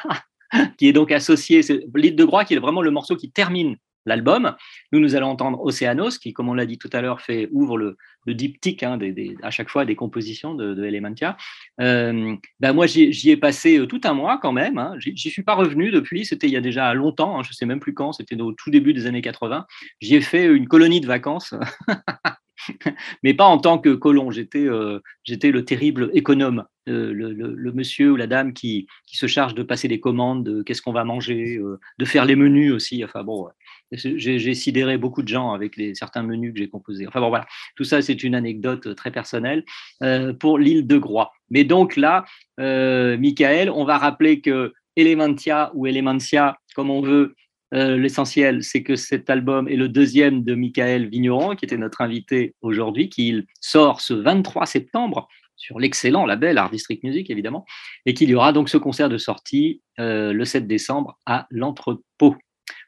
qui 0.78 0.88
est 0.88 0.92
donc 0.92 1.12
associée, 1.12 1.60
l'île 1.94 2.16
de 2.16 2.24
Groix 2.24 2.44
qui 2.44 2.54
est 2.54 2.58
vraiment 2.58 2.82
le 2.82 2.90
morceau 2.90 3.16
qui 3.16 3.30
termine 3.30 3.76
l'album. 4.06 4.54
Nous, 4.92 5.00
nous 5.00 5.14
allons 5.14 5.28
entendre 5.28 5.60
Océanos, 5.60 6.18
qui, 6.18 6.32
comme 6.32 6.48
on 6.48 6.54
l'a 6.54 6.64
dit 6.64 6.78
tout 6.78 6.88
à 6.94 7.02
l'heure, 7.02 7.20
fait 7.20 7.48
ouvre 7.52 7.76
le, 7.76 7.98
diptyque 8.26 8.82
hein, 8.82 8.98
à 9.42 9.50
chaque 9.50 9.68
fois 9.68 9.84
des 9.84 9.96
compositions 9.96 10.54
de, 10.54 10.84
Elementia. 10.84 11.36
Ben 11.78 12.72
moi, 12.72 12.86
j'y 12.86 13.30
ai 13.30 13.36
passé 13.36 13.86
tout 13.86 14.00
un 14.04 14.14
mois 14.14 14.38
quand 14.40 14.52
même. 14.52 14.78
Hein. 14.78 14.94
J'y 14.98 15.30
suis 15.30 15.42
pas 15.42 15.54
revenu 15.54 15.90
depuis. 15.90 16.24
C'était 16.24 16.46
il 16.46 16.52
y 16.52 16.56
a 16.56 16.62
déjà 16.62 16.94
longtemps. 16.94 17.38
Hein, 17.38 17.42
je 17.42 17.52
sais 17.52 17.66
même 17.66 17.80
plus 17.80 17.92
quand. 17.92 18.12
C'était 18.12 18.40
au 18.40 18.52
tout 18.52 18.70
début 18.70 18.94
des 18.94 19.06
années 19.06 19.22
80. 19.22 19.66
J'y 20.00 20.14
ai 20.14 20.20
fait 20.22 20.46
une 20.46 20.68
colonie 20.68 21.02
de 21.02 21.06
vacances. 21.06 21.54
mais 23.22 23.34
pas 23.34 23.44
en 23.44 23.58
tant 23.58 23.78
que 23.78 23.90
colon. 23.90 24.30
J'étais 24.30 24.66
euh, 24.66 25.00
le 25.26 25.60
terrible 25.60 26.10
économe, 26.12 26.64
euh, 26.88 27.12
le, 27.12 27.72
monsieur 27.72 28.12
ou 28.12 28.16
la 28.16 28.26
dame 28.26 28.52
qui, 28.52 28.86
qui 29.06 29.16
se 29.16 29.26
charge 29.26 29.54
de 29.54 29.62
passer 29.62 29.88
les 29.88 30.00
commandes, 30.00 30.44
de 30.44 30.62
qu'est-ce 30.62 30.82
qu'on 30.82 30.92
va 30.92 31.04
manger, 31.04 31.56
euh, 31.58 31.78
de 31.98 32.04
faire 32.04 32.24
les 32.24 32.36
menus 32.36 32.72
aussi. 32.72 33.04
Enfin 33.04 33.24
bon, 33.24 33.48
j'ai 33.92 34.54
sidéré 34.54 34.98
beaucoup 34.98 35.22
de 35.22 35.28
gens 35.28 35.52
avec 35.52 35.76
les, 35.76 35.94
certains 35.94 36.22
menus 36.22 36.52
que 36.52 36.58
j'ai 36.58 36.68
composés. 36.68 37.06
Enfin 37.06 37.20
bon, 37.20 37.28
voilà, 37.28 37.46
tout 37.76 37.84
ça 37.84 38.02
c'est 38.02 38.22
une 38.22 38.34
anecdote 38.34 38.94
très 38.94 39.10
personnelle 39.10 39.64
pour 40.40 40.58
l'île 40.58 40.86
de 40.86 40.98
Groix. 40.98 41.32
Mais 41.50 41.64
donc 41.64 41.96
là, 41.96 42.24
Michael, 42.58 43.70
on 43.70 43.84
va 43.84 43.98
rappeler 43.98 44.40
que 44.40 44.72
Elementia 44.96 45.70
ou 45.74 45.86
Elementia, 45.86 46.58
comme 46.74 46.90
on 46.90 47.00
veut, 47.00 47.34
euh, 47.74 47.96
l'essentiel, 47.96 48.62
c'est 48.62 48.82
que 48.82 48.96
cet 48.96 49.28
album 49.28 49.68
est 49.68 49.76
le 49.76 49.88
deuxième 49.88 50.42
de 50.42 50.54
Michael 50.54 51.08
Vigneron, 51.08 51.54
qui 51.54 51.64
était 51.64 51.76
notre 51.76 52.00
invité 52.00 52.54
aujourd'hui, 52.62 53.08
qui 53.10 53.46
sort 53.60 54.00
ce 54.00 54.14
23 54.14 54.66
septembre 54.66 55.28
sur 55.56 55.78
l'excellent 55.78 56.24
label 56.24 56.56
Art 56.56 56.70
District 56.70 57.02
Music, 57.02 57.28
évidemment, 57.30 57.66
et 58.06 58.14
qu'il 58.14 58.30
y 58.30 58.34
aura 58.34 58.52
donc 58.52 58.68
ce 58.68 58.78
concert 58.78 59.08
de 59.08 59.18
sortie 59.18 59.82
euh, 59.98 60.32
le 60.32 60.44
7 60.44 60.66
décembre 60.66 61.18
à 61.26 61.46
l'entrepôt. 61.50 62.36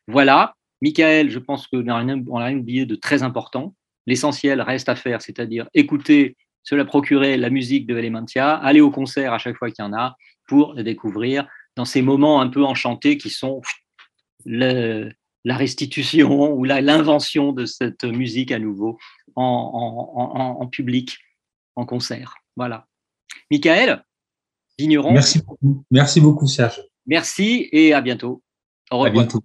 Voilà, 0.06 0.54
Michael, 0.80 1.30
je 1.30 1.38
pense 1.38 1.66
qu'on 1.66 1.82
n'a 1.82 1.96
rien 1.98 2.56
oublié 2.56 2.86
de 2.86 2.94
très 2.94 3.22
important. 3.22 3.74
L'essentiel 4.06 4.62
reste 4.62 4.88
à 4.88 4.96
faire, 4.96 5.20
c'est-à-dire 5.20 5.68
écouter, 5.74 6.36
se 6.62 6.74
la 6.74 6.84
procurer 6.84 7.36
la 7.36 7.50
musique 7.50 7.86
de 7.86 7.98
Elementia, 7.98 8.54
aller 8.54 8.80
au 8.80 8.90
concert 8.90 9.32
à 9.32 9.38
chaque 9.38 9.56
fois 9.56 9.70
qu'il 9.70 9.84
y 9.84 9.88
en 9.88 9.92
a 9.92 10.16
pour 10.46 10.74
découvrir 10.74 11.46
dans 11.76 11.84
ces 11.84 12.02
moments 12.02 12.40
un 12.40 12.48
peu 12.48 12.64
enchantés 12.64 13.18
qui 13.18 13.30
sont 13.30 13.60
le, 14.44 15.10
la 15.44 15.56
restitution 15.56 16.52
ou 16.54 16.64
l'invention 16.64 17.52
de 17.52 17.64
cette 17.64 18.04
musique 18.04 18.52
à 18.52 18.58
nouveau 18.58 18.98
en, 19.36 20.56
en, 20.60 20.66
public, 20.66 21.18
en 21.76 21.86
concert. 21.86 22.34
Voilà. 22.56 22.86
Michael, 23.50 24.04
Vigneron. 24.78 25.12
Merci 25.12 25.40
beaucoup. 25.42 25.84
Merci 25.90 26.20
beaucoup, 26.20 26.46
Serge. 26.46 26.82
Merci 27.06 27.68
et 27.72 27.92
à 27.92 28.00
bientôt. 28.00 28.42
Au 28.90 28.98
revoir. 28.98 29.08
À 29.08 29.10
bientôt. 29.10 29.44